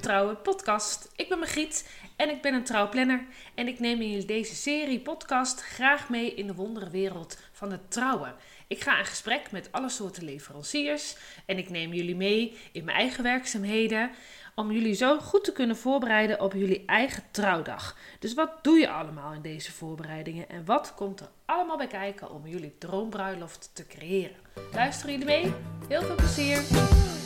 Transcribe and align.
trouwen 0.00 0.42
podcast. 0.42 1.12
Ik 1.16 1.28
ben 1.28 1.38
Margriet 1.38 1.90
en 2.16 2.30
ik 2.30 2.42
ben 2.42 2.54
een 2.54 2.64
trouwplanner. 2.64 3.24
En 3.54 3.68
ik 3.68 3.78
neem 3.78 4.00
in 4.00 4.26
deze 4.26 4.54
serie 4.54 5.00
podcast 5.00 5.60
graag 5.60 6.08
mee 6.08 6.34
in 6.34 6.46
de 6.46 6.54
wonderenwereld 6.54 7.38
van 7.52 7.70
het 7.70 7.90
trouwen. 7.90 8.34
Ik 8.66 8.82
ga 8.82 8.98
in 8.98 9.04
gesprek 9.04 9.50
met 9.50 9.68
alle 9.72 9.88
soorten 9.88 10.24
leveranciers 10.24 11.16
en 11.46 11.58
ik 11.58 11.70
neem 11.70 11.92
jullie 11.92 12.16
mee 12.16 12.58
in 12.72 12.84
mijn 12.84 12.96
eigen 12.96 13.22
werkzaamheden 13.22 14.10
om 14.54 14.72
jullie 14.72 14.94
zo 14.94 15.18
goed 15.18 15.44
te 15.44 15.52
kunnen 15.52 15.76
voorbereiden 15.76 16.40
op 16.40 16.52
jullie 16.52 16.82
eigen 16.86 17.22
trouwdag. 17.30 17.96
Dus 18.18 18.34
wat 18.34 18.64
doe 18.64 18.78
je 18.78 18.90
allemaal 18.90 19.32
in 19.32 19.42
deze 19.42 19.72
voorbereidingen 19.72 20.48
en 20.48 20.64
wat 20.64 20.94
komt 20.94 21.20
er 21.20 21.28
allemaal 21.44 21.76
bij 21.76 21.86
kijken 21.86 22.30
om 22.30 22.46
jullie 22.46 22.74
droombruiloft 22.78 23.70
te 23.72 23.86
creëren? 23.86 24.36
Luisteren 24.72 25.18
jullie 25.18 25.26
mee? 25.26 25.52
Heel 25.88 26.02
veel 26.02 26.14
plezier! 26.14 27.21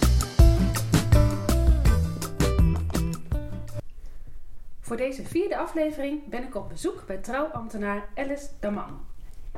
Voor 4.86 4.96
deze 4.96 5.24
vierde 5.24 5.56
aflevering 5.56 6.28
ben 6.28 6.42
ik 6.42 6.54
op 6.54 6.68
bezoek 6.68 7.06
bij 7.06 7.16
trouwambtenaar 7.16 8.08
Alice 8.14 8.48
Daman. 8.60 9.06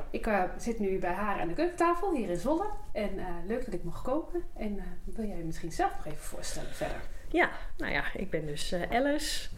Ik 0.09 0.27
uh, 0.27 0.43
zit 0.57 0.79
nu 0.79 0.99
bij 0.99 1.11
haar 1.11 1.39
aan 1.39 1.47
de 1.47 1.53
keukentafel 1.53 2.15
hier 2.15 2.29
in 2.29 2.37
Zwolle. 2.37 2.65
En 2.93 3.13
uh, 3.15 3.25
leuk 3.47 3.65
dat 3.65 3.73
ik 3.73 3.83
mag 3.83 4.01
komen. 4.01 4.43
En 4.57 4.75
uh, 4.75 4.83
wil 5.03 5.25
jij 5.25 5.37
je 5.37 5.43
misschien 5.43 5.71
zelf 5.71 5.95
nog 5.95 6.05
even 6.05 6.25
voorstellen 6.25 6.69
verder? 6.69 7.01
Ja, 7.27 7.49
nou 7.77 7.91
ja, 7.91 8.03
ik 8.13 8.29
ben 8.29 8.45
dus 8.45 8.75
Alice. 8.91 9.49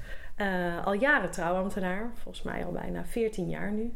al 0.84 0.94
jaren 0.94 1.32
trouwambtenaar. 1.32 2.12
Volgens 2.14 2.44
mij 2.44 2.66
al 2.66 2.72
bijna 2.72 3.06
14 3.06 3.50
jaar 3.50 3.72
nu. 3.72 3.94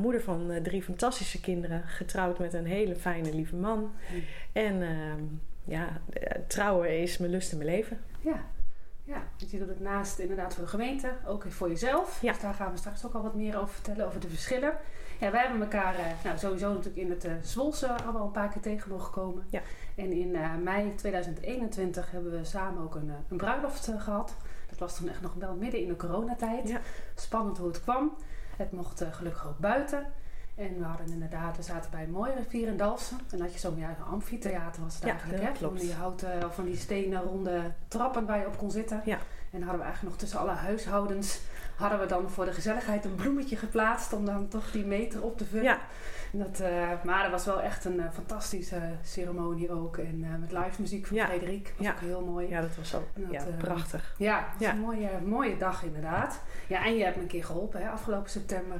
moeder 0.00 0.20
van 0.20 0.52
drie 0.62 0.82
fantastische 0.82 1.40
kinderen. 1.40 1.82
Getrouwd 1.82 2.38
met 2.38 2.52
een 2.52 2.66
hele 2.66 2.96
fijne, 2.96 3.34
lieve 3.34 3.56
man. 3.56 3.78
Mm. 3.78 4.22
En 4.52 4.82
ehm, 4.82 5.22
ja, 5.64 6.00
trouwen 6.46 7.00
is 7.00 7.18
mijn 7.18 7.30
lust 7.30 7.52
in 7.52 7.58
mijn 7.58 7.70
leven. 7.70 8.00
Ja, 8.20 8.44
ja, 9.06 9.22
want 9.38 9.50
je 9.50 9.58
doet 9.58 9.68
het 9.68 9.80
naast 9.80 10.18
inderdaad 10.18 10.54
voor 10.54 10.64
de 10.64 10.70
gemeente, 10.70 11.12
ook 11.26 11.44
voor 11.48 11.68
jezelf. 11.68 12.22
Ja. 12.22 12.32
Dus 12.32 12.40
daar 12.40 12.54
gaan 12.54 12.70
we 12.70 12.78
straks 12.78 13.06
ook 13.06 13.14
al 13.14 13.22
wat 13.22 13.34
meer 13.34 13.58
over 13.58 13.74
vertellen, 13.74 14.06
over 14.06 14.20
de 14.20 14.28
verschillen. 14.28 14.76
Ja, 15.20 15.30
wij 15.30 15.40
hebben 15.40 15.60
elkaar 15.60 15.94
uh, 15.94 16.04
nou, 16.24 16.38
sowieso 16.38 16.68
natuurlijk 16.68 16.96
in 16.96 17.10
het 17.10 17.24
uh, 17.24 17.32
Zwolse 17.42 17.88
al 18.02 18.24
een 18.24 18.30
paar 18.30 18.48
keer 18.48 18.62
tegen 18.62 18.90
mogen 18.90 19.12
komen. 19.12 19.46
Ja. 19.50 19.60
En 19.94 20.12
in 20.12 20.28
uh, 20.28 20.54
mei 20.62 20.94
2021 20.94 22.10
hebben 22.10 22.30
we 22.30 22.44
samen 22.44 22.82
ook 22.82 22.94
een, 22.94 23.10
een 23.28 23.36
bruiloft 23.36 23.90
gehad. 23.98 24.34
Dat 24.68 24.78
was 24.78 24.96
toen 24.96 25.08
echt 25.08 25.20
nog 25.20 25.34
wel 25.34 25.54
midden 25.54 25.80
in 25.80 25.88
de 25.88 25.96
coronatijd. 25.96 26.68
Ja. 26.68 26.80
Spannend 27.14 27.58
hoe 27.58 27.68
het 27.68 27.82
kwam. 27.82 28.16
Het 28.56 28.72
mocht 28.72 29.04
gelukkig 29.10 29.46
ook 29.46 29.58
buiten. 29.58 30.06
En 30.56 30.78
we 30.78 30.84
hadden 30.84 31.08
inderdaad, 31.08 31.56
we 31.56 31.62
zaten 31.62 31.90
bij 31.90 32.02
een 32.02 32.10
mooie 32.10 32.34
rivier 32.34 32.68
in 32.68 32.76
Dalfsen. 32.76 33.18
En 33.30 33.40
had 33.40 33.52
je 33.52 33.58
zo'n 33.58 33.76
ja, 33.76 33.88
een 33.88 34.04
amfitheater 34.04 34.82
was 34.82 34.94
het 34.94 35.04
ja, 35.04 35.10
eigenlijk. 35.10 35.42
Hè? 35.42 35.54
Van 35.54 35.74
die 35.74 35.92
houten 35.92 36.44
of 36.44 36.54
van 36.54 36.64
die 36.64 36.76
stenen 36.76 37.22
ronde 37.22 37.72
trappen 37.88 38.26
waar 38.26 38.38
je 38.38 38.46
op 38.46 38.58
kon 38.58 38.70
zitten. 38.70 39.02
Ja. 39.04 39.18
En 39.50 39.62
hadden 39.62 39.78
we 39.78 39.84
eigenlijk 39.84 40.02
nog 40.02 40.16
tussen 40.16 40.38
alle 40.38 40.50
huishoudens 40.50 41.40
hadden 41.76 42.00
we 42.00 42.06
dan 42.06 42.30
voor 42.30 42.44
de 42.44 42.52
gezelligheid 42.52 43.04
een 43.04 43.14
bloemetje 43.14 43.56
geplaatst 43.56 44.12
om 44.12 44.24
dan 44.24 44.48
toch 44.48 44.70
die 44.70 44.84
meter 44.84 45.22
op 45.22 45.38
te 45.38 45.44
vullen. 45.44 45.64
Ja. 45.64 45.80
Dat, 46.38 46.60
uh, 46.60 46.88
maar 47.04 47.22
dat 47.22 47.30
was 47.30 47.44
wel 47.44 47.62
echt 47.62 47.84
een 47.84 47.96
uh, 47.96 48.04
fantastische 48.12 48.80
ceremonie 49.02 49.70
ook. 49.70 49.96
En 49.96 50.18
uh, 50.18 50.28
met 50.40 50.52
live 50.52 50.80
muziek 50.80 51.06
van 51.06 51.16
ja. 51.16 51.26
Frederik. 51.26 51.74
Was 51.76 51.88
ook 51.88 52.00
heel 52.00 52.20
mooi. 52.20 52.48
Ja, 52.48 52.60
dat 52.60 52.76
was 52.76 52.94
ook 52.94 53.08
ja, 53.30 53.44
prachtig. 53.58 54.14
Ja, 54.18 54.46
was 54.58 54.68
een 54.68 54.78
mooie, 54.78 55.10
mooie 55.24 55.56
dag 55.56 55.82
inderdaad. 55.82 56.40
Ja, 56.66 56.84
en 56.84 56.96
je 56.96 57.04
hebt 57.04 57.16
me 57.16 57.22
een 57.22 57.28
keer 57.28 57.44
geholpen 57.44 57.80
hè, 57.80 57.88
afgelopen 57.88 58.30
september. 58.30 58.78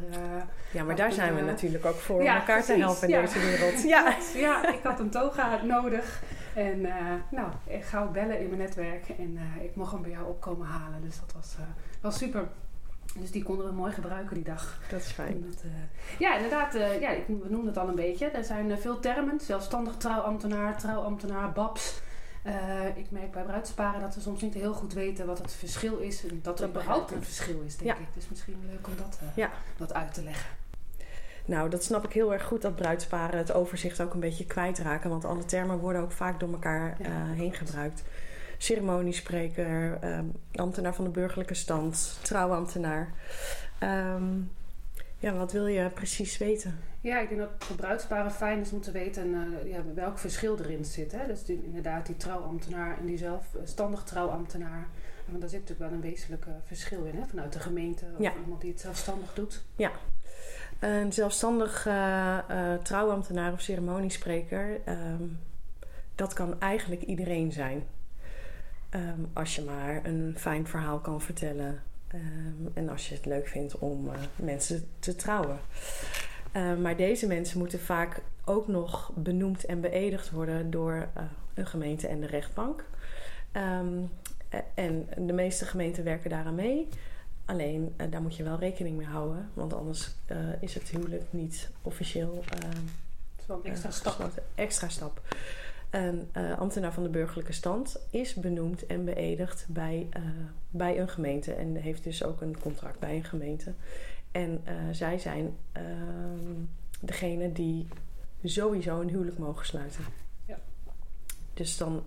ja, 0.70 0.84
maar 0.84 0.96
daar 0.96 1.12
zijn 1.12 1.34
we 1.34 1.40
natuurlijk 1.40 1.84
ook 1.84 1.94
voor 1.94 2.20
om 2.20 2.26
elkaar 2.26 2.64
te 2.64 2.72
helpen 2.72 3.08
in 3.08 3.20
deze 3.20 3.38
wereld. 3.38 3.84
Ja. 3.96 4.16
ja, 4.34 4.68
ik 4.68 4.82
had 4.82 5.00
een 5.00 5.10
toga 5.10 5.62
nodig. 5.62 6.22
En 6.54 6.80
nou, 7.30 7.48
ik 7.66 7.84
ga 7.84 8.06
bellen 8.06 8.40
in 8.40 8.46
mijn 8.46 8.60
netwerk. 8.60 9.08
En 9.18 9.38
ik 9.62 9.76
mocht 9.76 9.92
hem 9.92 10.02
bij 10.02 10.10
jou 10.10 10.26
opkomen 10.26 10.66
halen. 10.66 11.02
Dus 11.02 11.20
dat 11.20 11.32
was, 11.32 11.56
was 12.00 12.18
super. 12.18 12.48
Dus 13.20 13.30
die 13.30 13.42
konden 13.42 13.66
we 13.66 13.72
mooi 13.72 13.92
gebruiken 13.92 14.34
die 14.34 14.44
dag. 14.44 14.80
Dat 14.90 15.00
is 15.00 15.10
fijn. 15.10 15.44
Dat, 15.50 15.62
uh, 15.64 15.72
ja, 16.18 16.36
inderdaad. 16.36 16.74
Uh, 16.74 17.00
ja, 17.00 17.10
ik, 17.10 17.26
we 17.26 17.48
noemden 17.48 17.66
het 17.66 17.76
al 17.76 17.88
een 17.88 17.94
beetje. 17.94 18.26
Er 18.26 18.44
zijn 18.44 18.70
uh, 18.70 18.76
veel 18.76 19.00
termen. 19.00 19.40
Zelfstandig 19.40 19.96
trouwambtenaar, 19.96 20.78
trouwambtenaar, 20.78 21.52
babs. 21.52 22.00
ik 22.94 23.10
merk 23.10 23.32
bij 23.32 23.42
bruidsparen 23.42 24.00
dat 24.00 24.14
we 24.14 24.20
soms 24.20 24.42
niet 24.42 24.54
heel 24.54 24.72
goed 24.72 24.92
weten 24.92 25.26
wat 25.26 25.38
het 25.38 25.52
verschil 25.52 25.98
is. 25.98 26.26
En 26.26 26.40
dat 26.42 26.60
er 26.60 26.68
überhaupt 26.68 27.10
een 27.10 27.24
verschil 27.24 27.62
is, 27.66 27.76
denk 27.76 27.98
ik. 27.98 28.14
Dus 28.14 28.28
misschien 28.28 28.64
leuk 28.70 28.86
om 28.86 28.96
dat 28.96 29.18
ja. 29.34 29.50
wat 29.76 29.94
uit 29.94 30.14
te 30.14 30.22
leggen. 30.22 30.50
Nou, 31.44 31.70
dat 31.70 31.84
snap 31.84 32.04
ik 32.04 32.12
heel 32.12 32.32
erg 32.32 32.44
goed 32.44 32.62
dat 32.62 32.76
bruidsparen 32.76 33.38
het 33.38 33.52
overzicht 33.52 34.00
ook 34.00 34.14
een 34.14 34.20
beetje 34.20 34.46
kwijtraken. 34.46 35.10
Want 35.10 35.24
alle 35.24 35.44
termen 35.44 35.78
worden 35.78 36.02
ook 36.02 36.12
vaak 36.12 36.40
door 36.40 36.52
elkaar 36.52 36.96
heen 37.34 37.52
gebruikt 37.54 38.02
ceremoniespreker, 38.58 39.98
um, 40.04 40.32
ambtenaar 40.54 40.94
van 40.94 41.04
de 41.04 41.10
burgerlijke 41.10 41.54
stand, 41.54 42.18
trouwambtenaar. 42.22 43.12
Um, 43.82 44.50
ja, 45.18 45.32
wat 45.32 45.52
wil 45.52 45.66
je 45.66 45.88
precies 45.88 46.38
weten? 46.38 46.78
Ja, 47.00 47.20
ik 47.20 47.28
denk 47.28 47.40
dat 47.40 47.50
voor 47.58 47.76
bruidsparen 47.76 48.32
fijn 48.32 48.60
is 48.60 48.72
om 48.72 48.80
te 48.80 48.90
weten 48.90 49.26
uh, 49.26 49.70
ja, 49.72 49.82
welk 49.94 50.18
verschil 50.18 50.58
erin 50.58 50.84
zit. 50.84 51.12
Hè? 51.12 51.26
Dus 51.26 51.44
die, 51.44 51.64
inderdaad 51.64 52.06
die 52.06 52.16
trouwambtenaar 52.16 52.98
en 52.98 53.06
die 53.06 53.18
zelfstandig 53.18 54.02
trouwambtenaar. 54.02 54.86
Want 55.26 55.40
daar 55.40 55.50
zit 55.50 55.60
natuurlijk 55.60 55.90
wel 55.90 55.98
een 55.98 56.10
wezenlijk 56.10 56.46
verschil 56.64 57.04
in, 57.04 57.16
hè? 57.16 57.26
vanuit 57.26 57.52
de 57.52 57.60
gemeente 57.60 58.04
of 58.14 58.22
ja. 58.22 58.32
iemand 58.42 58.60
die 58.60 58.70
het 58.70 58.80
zelfstandig 58.80 59.34
doet. 59.34 59.64
Ja, 59.76 59.90
een 60.78 61.12
zelfstandig 61.12 61.86
uh, 61.86 62.38
uh, 62.50 62.74
trouwambtenaar 62.82 63.52
of 63.52 63.60
ceremoniespreker, 63.60 64.80
um, 64.88 65.38
dat 66.14 66.32
kan 66.32 66.60
eigenlijk 66.60 67.02
iedereen 67.02 67.52
zijn. 67.52 67.82
Ehm, 68.90 69.20
als 69.32 69.54
je 69.54 69.62
maar 69.62 70.04
een 70.04 70.34
fijn 70.36 70.66
verhaal 70.66 70.98
kan 70.98 71.20
vertellen. 71.20 71.82
Ehm, 72.06 72.66
en 72.74 72.88
als 72.88 73.08
je 73.08 73.14
het 73.14 73.26
leuk 73.26 73.48
vindt 73.48 73.78
om 73.78 74.06
uh, 74.06 74.12
mensen 74.36 74.88
te 74.98 75.16
trouwen. 75.16 75.58
Uh, 76.56 76.76
maar 76.76 76.96
deze 76.96 77.26
mensen 77.26 77.58
moeten 77.58 77.80
vaak 77.80 78.22
ook 78.44 78.68
nog 78.68 79.12
benoemd 79.14 79.64
en 79.64 79.80
beëdigd 79.80 80.30
worden 80.30 80.70
door 80.70 81.08
uh, 81.16 81.22
een 81.54 81.66
gemeente 81.66 82.06
en 82.06 82.20
de 82.20 82.26
rechtbank. 82.26 82.84
Um, 83.52 84.10
en 84.74 85.08
de 85.18 85.32
meeste 85.32 85.64
gemeenten 85.64 86.04
werken 86.04 86.30
daaraan 86.30 86.54
mee. 86.54 86.88
Alleen 87.44 87.94
daar 88.10 88.22
moet 88.22 88.36
je 88.36 88.42
wel 88.42 88.58
rekening 88.58 88.96
mee 88.96 89.06
houden, 89.06 89.50
want 89.54 89.72
anders 89.74 90.10
is 90.60 90.74
het 90.74 90.88
huwelijk 90.88 91.24
niet 91.30 91.70
officieel. 91.82 92.44
het 92.48 93.40
is 93.40 93.46
wel 93.46 93.60
een 93.62 93.70
extra 93.70 93.90
stap. 93.90 94.30
Extra 94.54 94.88
stap. 94.88 95.20
Een 95.90 96.30
uh, 96.36 96.58
ambtenaar 96.58 96.92
van 96.92 97.02
de 97.02 97.08
burgerlijke 97.08 97.52
stand 97.52 98.06
is 98.10 98.34
benoemd 98.34 98.86
en 98.86 99.04
beëdigd 99.04 99.66
bij, 99.68 100.08
uh, 100.16 100.22
bij 100.70 100.98
een 101.00 101.08
gemeente 101.08 101.52
en 101.52 101.74
heeft 101.74 102.04
dus 102.04 102.24
ook 102.24 102.40
een 102.40 102.60
contract 102.60 102.98
bij 102.98 103.16
een 103.16 103.24
gemeente. 103.24 103.72
En 104.32 104.62
uh, 104.68 104.72
zij 104.92 105.18
zijn 105.18 105.56
ehm, 105.72 106.54
degene 107.00 107.52
die 107.52 107.88
sowieso 108.44 109.00
een 109.00 109.08
huwelijk 109.08 109.38
mogen 109.38 109.66
sluiten. 109.66 110.04
Ja. 110.44 110.58
Dus 111.54 111.76
dan, 111.76 112.02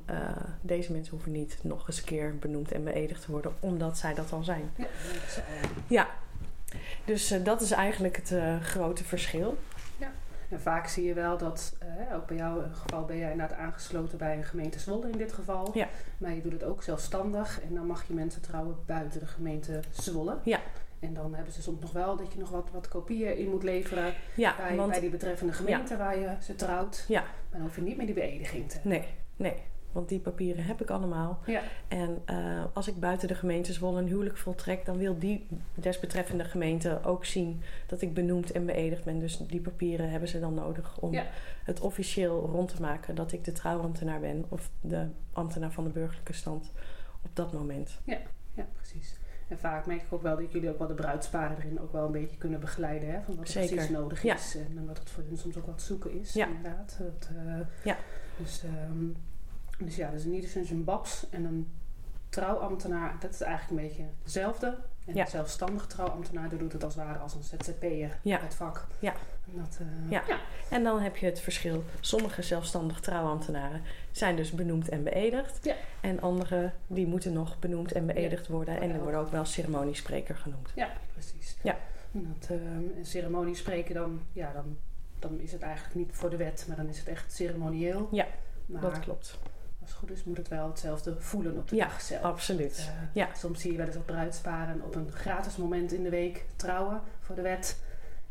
deze 0.61 0.91
mensen 0.91 1.13
hoeven 1.13 1.31
niet 1.31 1.57
nog 1.61 1.87
eens 1.87 1.97
een 1.97 2.03
keer 2.03 2.37
benoemd 2.37 2.71
en 2.71 2.83
beëdigd 2.83 3.21
te 3.21 3.31
worden, 3.31 3.53
omdat 3.59 3.97
zij 3.97 4.13
dat 4.13 4.31
al 4.31 4.43
zijn. 4.43 4.71
Ja, 4.77 4.87
ja. 5.87 6.07
dus 7.05 7.33
dat 7.43 7.61
is 7.61 7.71
eigenlijk 7.71 8.15
het 8.15 8.33
grote 8.61 9.03
verschil. 9.03 9.57
En 10.49 10.61
vaak 10.61 10.87
zie 10.87 11.05
je 11.05 11.13
wel 11.13 11.37
dat, 11.37 11.75
ook 12.15 12.27
bij 12.27 12.37
jou 12.37 12.63
geval 12.71 13.05
ben 13.05 13.17
jij 13.17 13.31
inderdaad 13.31 13.57
aangesloten 13.57 14.17
bij 14.17 14.37
een 14.37 14.43
gemeente 14.43 14.79
Zwolle 14.79 15.09
in 15.09 15.17
dit 15.17 15.33
geval. 15.33 15.69
Ja. 15.73 15.87
Maar 16.17 16.33
je 16.33 16.41
doet 16.41 16.51
het 16.51 16.63
ook 16.63 16.83
zelfstandig 16.83 17.61
en 17.61 17.75
dan 17.75 17.85
mag 17.85 18.07
je 18.07 18.13
mensen 18.13 18.41
trouwen 18.41 18.75
buiten 18.85 19.19
de 19.19 19.25
gemeente 19.25 19.79
Zwolle. 19.91 20.37
Ja. 20.43 20.59
En 20.99 21.13
dan 21.13 21.33
hebben 21.33 21.53
ze 21.53 21.61
soms 21.61 21.81
nog 21.81 21.91
wel 21.91 22.15
dat 22.15 22.33
je 22.33 22.39
nog 22.39 22.49
wat, 22.49 22.69
wat 22.71 22.87
kopieën 22.87 23.37
in 23.37 23.49
moet 23.49 23.63
leveren 23.63 24.13
ja, 24.35 24.55
bij, 24.57 24.75
want, 24.75 24.91
bij 24.91 24.99
die 24.99 25.09
betreffende 25.09 25.53
gemeente 25.53 25.97
waar 25.97 26.19
je 26.19 26.35
ze 26.41 26.55
trouwt. 26.55 27.05
Ja. 27.07 27.21
Maar 27.21 27.31
dan 27.51 27.61
hoef 27.61 27.75
je 27.75 27.81
niet 27.81 27.97
meer 27.97 28.05
die 28.05 28.15
beëdiging 28.15 28.69
te 28.69 28.79
Nee, 28.83 29.05
nee. 29.35 29.53
Want 29.91 30.09
die 30.09 30.19
papieren 30.19 30.63
heb 30.63 30.81
ik 30.81 30.89
allemaal. 30.89 31.39
Ja. 31.45 31.61
En 31.87 32.21
uh, 32.29 32.63
als 32.73 32.87
ik 32.87 32.99
buiten 32.99 33.27
de 33.27 33.35
gemeente 33.35 33.73
Zwolle 33.73 33.99
een 33.99 34.07
huwelijk 34.07 34.37
voltrek, 34.37 34.85
dan 34.85 34.97
wil 34.97 35.19
die 35.19 35.47
desbetreffende 35.73 36.43
gemeente 36.43 36.99
ook 37.03 37.25
zien 37.25 37.61
dat 37.87 38.01
ik 38.01 38.13
benoemd 38.13 38.51
en 38.51 38.65
beëdigd 38.65 39.03
ben. 39.03 39.19
Dus 39.19 39.37
die 39.37 39.61
papieren 39.61 40.09
hebben 40.09 40.29
ze 40.29 40.39
dan 40.39 40.53
nodig 40.53 40.97
om 40.99 41.13
ja. 41.13 41.25
het 41.63 41.79
officieel 41.79 42.49
rond 42.51 42.75
te 42.75 42.81
maken 42.81 43.15
dat 43.15 43.31
ik 43.31 43.43
de 43.43 43.51
trouwambtenaar 43.51 44.19
ben 44.19 44.45
of 44.49 44.69
de 44.81 45.07
ambtenaar 45.33 45.71
van 45.71 45.83
de 45.83 45.89
burgerlijke 45.89 46.33
stand 46.33 46.71
op 47.21 47.35
dat 47.35 47.53
moment. 47.53 47.99
Ja, 48.03 48.17
ja 48.53 48.67
precies. 48.75 49.17
En 49.47 49.59
vaak 49.59 49.85
merk 49.85 50.01
ik 50.01 50.13
ook 50.13 50.21
wel 50.21 50.37
dat 50.37 50.51
jullie 50.51 50.69
ook 50.69 50.77
wel 50.77 50.87
de 50.87 50.93
bruidsparen 50.93 51.57
erin 51.57 51.79
ook 51.79 51.91
wel 51.91 52.05
een 52.05 52.11
beetje 52.11 52.37
kunnen 52.37 52.59
begeleiden. 52.59 53.09
Hè? 53.09 53.21
Van 53.21 53.35
wat 53.35 53.47
er 53.47 53.67
precies 53.67 53.89
nodig 53.89 54.23
is. 54.23 54.55
En 54.55 54.85
wat 54.85 54.99
het 54.99 55.09
voor 55.09 55.23
hun 55.27 55.37
soms 55.37 55.57
ook 55.57 55.65
wat 55.65 55.81
zoeken 55.81 56.19
is. 56.19 56.33
Ja. 56.33 56.47
Inderdaad. 56.47 56.97
Dat, 56.99 57.29
uh, 57.33 57.59
ja. 57.83 57.97
Dus 58.37 58.63
um, 58.63 59.15
dus 59.79 59.95
ja, 59.95 60.11
dus 60.11 60.23
in 60.25 60.33
ieder 60.33 60.49
geval 60.49 60.75
een 60.77 60.83
babs 60.83 61.25
en 61.29 61.43
een 61.45 61.67
trouwambtenaar, 62.29 63.15
dat 63.19 63.33
is 63.33 63.41
eigenlijk 63.41 63.81
een 63.81 63.87
beetje 63.87 64.05
hetzelfde. 64.23 64.77
En 65.05 65.15
Ja. 65.15 65.21
een 65.23 65.29
zelfstandig 65.29 65.87
trouwambtenaar 65.87 66.49
doet 66.49 66.73
het 66.73 66.83
als 66.83 66.95
het 66.95 67.03
ware 67.03 67.19
als 67.19 67.33
een 67.33 67.43
ZZP'er 67.43 68.17
Ja. 68.21 68.39
het 68.41 68.53
vak. 68.55 68.87
Ja. 68.99 69.13
En 69.51 69.57
dat, 69.57 69.77
eh, 69.79 70.11
Ja. 70.11 70.23
ja. 70.27 70.37
En 70.69 70.83
dan 70.83 70.99
heb 71.01 71.17
je 71.17 71.25
het 71.25 71.39
verschil. 71.39 71.83
Sommige 71.99 72.41
zelfstandig 72.41 72.99
trouwambtenaren 72.99 73.81
zijn 74.11 74.35
dus 74.35 74.51
benoemd 74.51 74.89
en 74.89 75.03
beëdigd. 75.03 75.59
Ja. 75.65 75.75
En 76.01 76.21
andere 76.21 76.71
die 76.87 77.07
moeten 77.07 77.33
nog 77.33 77.59
benoemd 77.59 77.91
en 77.91 78.05
beëdigd 78.05 78.47
worden. 78.47 78.81
En 78.81 78.91
die 78.91 78.99
worden 78.99 79.19
ook 79.19 79.31
wel 79.31 79.45
ceremoniespreker 79.45 80.35
genoemd. 80.35 80.71
Ja, 80.75 80.89
precies. 81.13 81.57
Ja. 81.63 81.77
En 82.13 82.35
dat, 82.39 82.49
ehm, 82.49 82.97
een 82.97 83.05
ceremonie 83.05 83.55
spreken 83.55 83.95
dan, 83.95 84.21
ja, 84.33 84.51
dan, 84.53 84.77
dan 85.19 85.39
is 85.39 85.51
het 85.51 85.61
eigenlijk 85.61 85.95
niet 85.95 86.09
voor 86.11 86.29
de 86.29 86.37
wet, 86.37 86.65
maar 86.67 86.77
dan 86.77 86.87
is 86.87 86.99
het 86.99 87.07
echt 87.07 87.31
ceremonieel. 87.33 88.07
Ja, 88.11 88.25
maar 88.65 88.81
Dat 88.81 88.99
klopt. 88.99 89.37
Als 89.89 89.97
het 89.99 90.09
goed 90.09 90.17
is 90.17 90.23
moet 90.23 90.37
het 90.37 90.47
wel 90.47 90.67
hetzelfde 90.67 91.15
voelen 91.19 91.57
op 91.57 91.67
de 91.69 91.75
Ja, 91.75 91.85
dag 91.87 92.01
zelf. 92.01 92.21
Absoluut. 92.23 92.77
Eh, 92.77 92.93
Ja. 93.13 93.29
Soms 93.35 93.61
zie 93.61 93.71
je 93.71 93.77
wel 93.77 93.85
eens 93.85 93.95
dat 93.95 94.05
bruidsparen 94.05 94.81
op 94.83 94.95
een 94.95 95.11
gratis 95.11 95.55
moment 95.55 95.91
in 95.93 96.03
de 96.03 96.09
week 96.09 96.45
trouwen 96.55 97.01
voor 97.19 97.35
de 97.35 97.41
wet. 97.41 97.79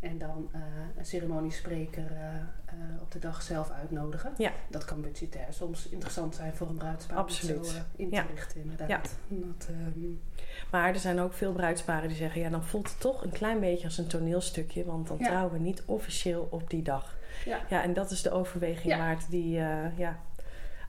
En 0.01 0.19
dan 0.19 0.49
eh, 0.53 0.61
een 0.99 1.05
ceremoniespreker 1.07 2.13
eh, 2.13 2.75
op 3.01 3.13
de 3.13 3.19
dag 3.19 3.43
zelf 3.43 3.71
uitnodigen. 3.71 4.33
Ja. 4.37 4.53
Dat 4.69 4.85
kan 4.85 5.01
budgetair 5.01 5.47
soms 5.53 5.89
interessant 5.89 6.35
zijn 6.35 6.55
voor 6.55 6.69
een 6.69 6.77
bruidspaar 6.77 7.19
Absoluut. 7.19 7.59
om 7.59 7.65
zo 7.65 7.79
in 7.97 8.09
te 8.09 8.15
Ja. 8.15 8.27
richten 8.35 8.61
inderdaad. 8.61 8.89
Ja. 8.89 9.01
Dat, 9.29 9.69
ehm, 9.69 10.07
Maar 10.71 10.89
er 10.89 10.99
zijn 11.01 11.21
ook 11.21 11.33
veel 11.33 11.53
bruidsparen 11.53 12.09
die 12.09 12.17
zeggen... 12.17 12.41
ja, 12.41 12.49
dan 12.51 12.65
voelt 12.65 12.89
het 12.89 13.01
toch 13.01 13.25
een 13.25 13.31
klein 13.33 13.61
beetje 13.61 13.85
als 13.85 13.99
een 13.99 14.07
toneelstukje... 14.07 14.85
want 14.85 15.09
dan 15.09 15.19
trouwen 15.19 15.53
we 15.53 15.59
niet 15.59 15.83
officieel 15.87 16.49
op 16.51 16.71
die 16.71 16.83
dag. 16.83 17.17
Ja. 17.45 17.61
ja 17.69 17.83
en 17.83 17.93
dat 17.95 18.11
is 18.11 18.23
de 18.23 18.31
overweging 18.31 18.97
waard 18.97 19.31
die... 19.31 19.51
ja, 19.97 20.19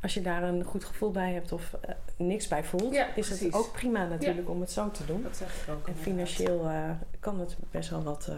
als 0.02 0.14
je 0.14 0.22
daar 0.22 0.44
een 0.44 0.64
goed 0.64 0.84
gevoel 0.84 1.12
bij 1.12 1.34
hebt 1.34 1.52
of 1.52 1.74
eh, 1.82 1.96
niks 2.18 2.48
bij 2.48 2.64
voelt... 2.64 2.94
Ja, 2.94 3.16
is 3.16 3.30
het 3.30 3.54
ook 3.54 3.72
prima 3.72 4.06
natuurlijk 4.06 4.50
om 4.50 4.62
het 4.62 4.72
zo 4.72 4.92
te 4.92 5.06
doen. 5.06 5.24
dat 5.24 5.38
zeg 5.38 5.62
ik 5.62 5.74
ook. 5.74 5.88
En 5.88 5.96
financieel 5.96 6.68
eh, 6.68 6.90
kan 7.20 7.40
het 7.40 7.58
best 7.72 7.90
wel 7.90 8.04
wat 8.04 8.28
eh, 8.28 8.36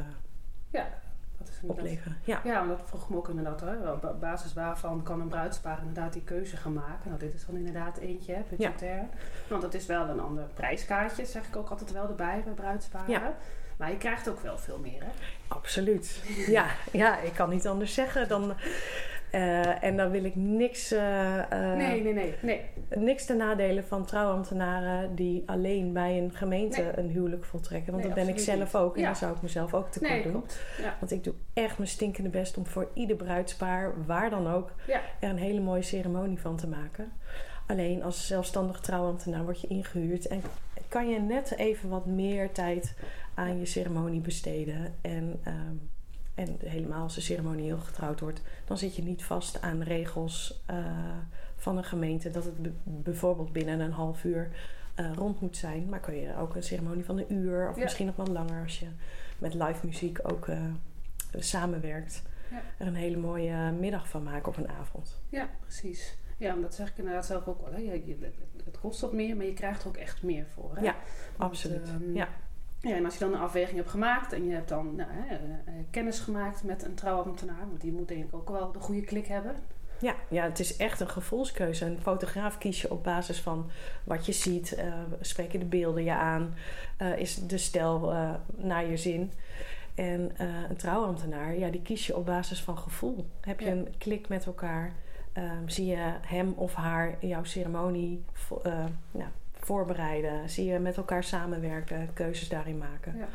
Ja, 0.69 0.87
dat 1.37 1.47
is 1.47 1.59
opleveren. 1.61 2.17
Ja. 2.23 2.41
Ja, 2.43 2.65
want 2.65 2.79
dat 2.79 2.87
vroeg 2.87 3.09
me 3.09 3.15
ook 3.15 3.29
inderdaad. 3.29 3.61
Hè. 3.61 3.91
Op 3.91 4.15
basis 4.19 4.53
waarvan 4.53 5.03
kan 5.03 5.21
een 5.21 5.27
bruidspaar 5.27 5.79
inderdaad 5.79 6.13
die 6.13 6.23
keuze 6.23 6.57
gaan 6.57 6.73
maken? 6.73 7.09
Nou, 7.09 7.19
dit 7.19 7.33
is 7.33 7.45
dan 7.45 7.55
inderdaad 7.55 7.97
eentje, 7.97 8.33
hè, 8.33 8.41
budgetair. 8.49 9.05
Want 9.49 9.63
het 9.63 9.73
is 9.73 9.85
wel 9.85 10.07
een 10.07 10.19
ander 10.19 10.43
prijskaartje, 10.53 11.25
zeg 11.25 11.47
ik 11.47 11.55
ook 11.55 11.69
altijd 11.69 11.91
wel 11.91 12.07
erbij 12.07 12.41
bij 12.45 12.53
bruidsparen. 12.53 13.09
Ja. 13.09 13.35
Maar 13.77 13.91
je 13.91 13.97
krijgt 13.97 14.29
ook 14.29 14.39
wel 14.39 14.57
veel 14.57 14.79
meer, 14.79 15.01
hè? 15.01 15.09
Absoluut. 15.47 16.23
Ja, 16.47 16.65
ja, 16.91 17.19
ik 17.19 17.33
kan 17.33 17.49
niet 17.49 17.67
anders 17.67 17.93
zeggen 17.93 18.27
dan. 18.27 18.53
Eh, 19.31 19.83
en 19.83 19.97
dan 19.97 20.11
wil 20.11 20.23
ik 20.23 20.35
niks, 20.35 20.91
eh, 20.91 21.49
nee, 21.75 22.01
nee, 22.03 22.13
nee, 22.13 22.33
nee. 22.41 22.61
niks 22.95 23.25
ten 23.25 23.37
nadele 23.37 23.83
van 23.83 24.05
trouwambtenaren 24.05 25.15
die 25.15 25.43
alleen 25.45 25.93
bij 25.93 26.17
een 26.17 26.31
gemeente 26.33 26.81
Nee. 26.81 26.97
een 26.97 27.09
huwelijk 27.09 27.45
voltrekken. 27.45 27.91
Want 27.91 28.05
Nee, 28.05 28.13
dat 28.15 28.25
ben 28.25 28.33
ik 28.33 28.39
zelf 28.39 28.75
ook. 28.75 28.95
En 28.95 29.01
Ja. 29.01 29.05
dan 29.07 29.15
zou 29.15 29.35
ik 29.35 29.41
mezelf 29.41 29.73
ook 29.73 29.91
tekort 29.91 30.11
Nee, 30.11 30.23
doen. 30.31 30.43
Ja. 30.81 30.95
Want 30.99 31.11
ik 31.11 31.23
doe 31.23 31.33
echt 31.53 31.77
mijn 31.77 31.89
stinkende 31.89 32.29
best 32.29 32.57
om 32.57 32.65
voor 32.65 32.87
ieder 32.93 33.15
bruidspaar, 33.15 34.05
waar 34.05 34.29
dan 34.29 34.47
ook, 34.47 34.71
Ja. 34.87 35.01
er 35.19 35.29
een 35.29 35.37
hele 35.37 35.59
mooie 35.61 35.81
ceremonie 35.81 36.39
van 36.39 36.55
te 36.57 36.67
maken. 36.67 37.11
Alleen 37.67 38.03
als 38.03 38.27
zelfstandig 38.27 38.79
trouwambtenaar 38.79 39.43
word 39.43 39.61
je 39.61 39.67
ingehuurd 39.67 40.27
en 40.27 40.41
kan 40.87 41.09
je 41.09 41.19
net 41.19 41.55
even 41.57 41.89
wat 41.89 42.05
meer 42.05 42.51
tijd 42.51 42.95
aan 43.33 43.59
je 43.59 43.65
ceremonie 43.65 44.19
besteden. 44.21 44.93
En, 45.01 45.39
ehm, 45.43 45.75
en 46.41 46.57
helemaal 46.69 47.03
als 47.03 47.15
de 47.15 47.21
ceremonieel 47.21 47.77
getrouwd 47.77 48.19
wordt, 48.19 48.41
dan 48.65 48.77
zit 48.77 48.95
je 48.95 49.03
niet 49.03 49.23
vast 49.23 49.61
aan 49.61 49.81
regels 49.81 50.61
eh, 50.65 50.75
van 51.55 51.77
een 51.77 51.83
gemeente 51.83 52.31
dat 52.31 52.43
het 52.45 52.55
bijvoorbeeld 53.03 53.51
binnen 53.53 53.79
een 53.79 53.91
half 53.91 54.23
uur 54.23 54.49
eh, 54.95 55.13
rond 55.13 55.41
moet 55.41 55.57
zijn. 55.57 55.89
Maar 55.89 55.99
kun 55.99 56.15
je 56.15 56.37
ook 56.37 56.55
een 56.55 56.63
ceremonie 56.63 57.05
van 57.05 57.17
een 57.17 57.33
uur 57.33 57.69
of 57.69 57.75
Ja. 57.75 57.83
misschien 57.83 58.05
nog 58.05 58.15
wat 58.15 58.27
langer 58.27 58.63
als 58.63 58.79
je 58.79 58.87
met 59.39 59.53
live 59.53 59.85
muziek 59.85 60.19
ook 60.31 60.47
eh, 60.47 60.59
samenwerkt. 61.37 62.21
Ja. 62.51 62.61
Er 62.77 62.87
een 62.87 62.95
hele 62.95 63.17
mooie 63.17 63.71
middag 63.71 64.09
van 64.09 64.23
maken 64.23 64.47
op 64.47 64.57
een 64.57 64.69
avond. 64.69 65.21
ja, 65.29 65.49
precies. 65.61 66.17
Ja, 66.37 66.53
en 66.53 66.61
dat 66.61 66.73
zeg 66.75 66.89
ik 66.89 66.97
inderdaad 66.97 67.25
zelf 67.25 67.47
ook 67.47 67.61
wel. 67.61 67.73
Hè. 67.73 68.01
Het 68.65 68.79
kost 68.79 69.01
wat 69.01 69.13
meer, 69.13 69.35
maar 69.35 69.45
je 69.45 69.53
krijgt 69.53 69.81
er 69.81 69.87
ook 69.87 69.97
echt 69.97 70.23
meer 70.23 70.45
voor. 70.53 70.75
Hè? 70.75 70.81
Ja, 70.83 70.95
Want, 71.37 71.51
Absoluut. 71.51 71.87
ehm, 71.87 72.15
ja. 72.15 72.27
Ja, 72.81 72.95
en 72.95 73.05
als 73.05 73.13
je 73.13 73.19
dan 73.19 73.33
een 73.33 73.39
afweging 73.39 73.77
hebt 73.77 73.89
gemaakt 73.89 74.33
en 74.33 74.45
je 74.45 74.53
hebt 74.53 74.69
dan 74.69 74.95
nou, 74.95 75.09
hè, 75.11 75.35
eh, 75.35 75.41
eh, 75.65 75.73
kennis 75.89 76.19
gemaakt 76.19 76.63
met 76.63 76.83
een 76.83 76.95
trouwambtenaar, 76.95 77.67
want 77.67 77.81
die 77.81 77.91
moet 77.91 78.07
denk 78.07 78.23
ik 78.23 78.33
ook 78.35 78.49
wel 78.49 78.71
de 78.71 78.79
goede 78.79 79.01
klik 79.01 79.27
hebben. 79.27 79.55
Ja, 79.99 80.15
ja, 80.29 80.43
het 80.43 80.59
is 80.59 80.77
echt 80.77 80.99
een 80.99 81.09
gevoelskeuze. 81.09 81.85
Een 81.85 82.01
fotograaf 82.01 82.57
kies 82.57 82.81
je 82.81 82.91
op 82.91 83.03
basis 83.03 83.39
van 83.41 83.69
wat 84.03 84.25
je 84.25 84.31
ziet. 84.31 84.73
eh, 84.75 84.93
spreken 85.21 85.59
de 85.59 85.65
beelden 85.65 86.03
je 86.03 86.13
aan? 86.13 86.53
is 87.17 87.35
de 87.47 87.57
stijl 87.57 88.13
naar 88.55 88.85
je 88.85 88.97
zin? 88.97 89.31
En 89.95 90.31
een 90.69 90.75
trouwambtenaar, 90.77 91.57
ja, 91.57 91.69
die 91.69 91.81
kies 91.81 92.07
je 92.07 92.15
op 92.17 92.25
basis 92.25 92.61
van 92.63 92.77
gevoel. 92.77 93.25
Heb 93.41 93.59
je 93.59 93.65
Ja. 93.65 93.71
een 93.71 93.87
klik 93.97 94.29
met 94.29 94.45
elkaar? 94.45 94.93
Ehm, 95.33 95.67
zie 95.67 95.85
je 95.85 96.13
hem 96.21 96.53
of 96.55 96.73
haar 96.73 97.15
in 97.19 97.27
jouw 97.27 97.43
ceremonie 97.43 98.23
nou, 99.11 99.29
voorbereiden? 99.65 100.49
Zie 100.49 100.65
je 100.65 100.79
met 100.79 100.97
elkaar 100.97 101.23
samenwerken, 101.23 102.13
keuzes 102.13 102.49
daarin 102.49 102.77
maken? 102.77 103.17
Ja. 103.17 103.27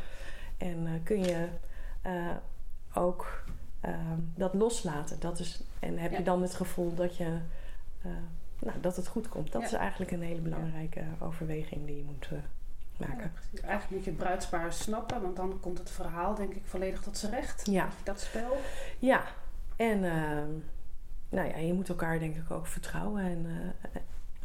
En 0.58 0.86
eh, 0.86 0.92
kun 1.04 1.22
je 1.24 1.48
eh, 2.02 2.12
ook 2.94 3.44
ehm, 3.80 4.18
dat 4.34 4.54
loslaten. 4.54 5.20
Dat 5.20 5.38
is, 5.38 5.62
en 5.80 5.98
heb 5.98 6.10
Ja. 6.10 6.18
je 6.18 6.24
dan 6.24 6.42
het 6.42 6.54
gevoel 6.54 6.94
dat, 6.94 7.16
je, 7.16 7.38
eh, 8.02 8.10
nou, 8.58 8.80
dat 8.80 8.96
het 8.96 9.06
goed 9.06 9.28
komt. 9.28 9.52
Dat 9.52 9.60
Ja. 9.62 9.66
is 9.66 9.72
eigenlijk 9.72 10.10
een 10.10 10.22
hele 10.22 10.40
belangrijke 10.40 11.02
overweging 11.18 11.86
die 11.86 11.96
je 11.96 12.02
moet 12.04 12.28
maken. 12.96 13.32
Eigenlijk 13.52 13.90
moet 13.90 14.04
je 14.04 14.10
het 14.10 14.18
bruidspaar 14.18 14.72
snappen, 14.72 15.22
want 15.22 15.36
dan 15.36 15.60
komt 15.60 15.78
het 15.78 15.90
verhaal 15.90 16.34
denk 16.34 16.54
ik 16.54 16.62
volledig 16.64 17.00
tot 17.02 17.18
zijn 17.18 17.32
recht. 17.32 17.66
Ja, 17.66 17.88
Dat 18.04 18.20
spel. 18.20 18.56
ja. 18.98 19.24
en 19.76 20.04
ehm, 20.04 20.48
nou 21.28 21.48
ja, 21.48 21.56
je 21.56 21.72
moet 21.72 21.88
elkaar 21.88 22.18
denk 22.18 22.36
ik 22.36 22.50
ook 22.50 22.66
vertrouwen. 22.66 23.22
En 23.24 23.46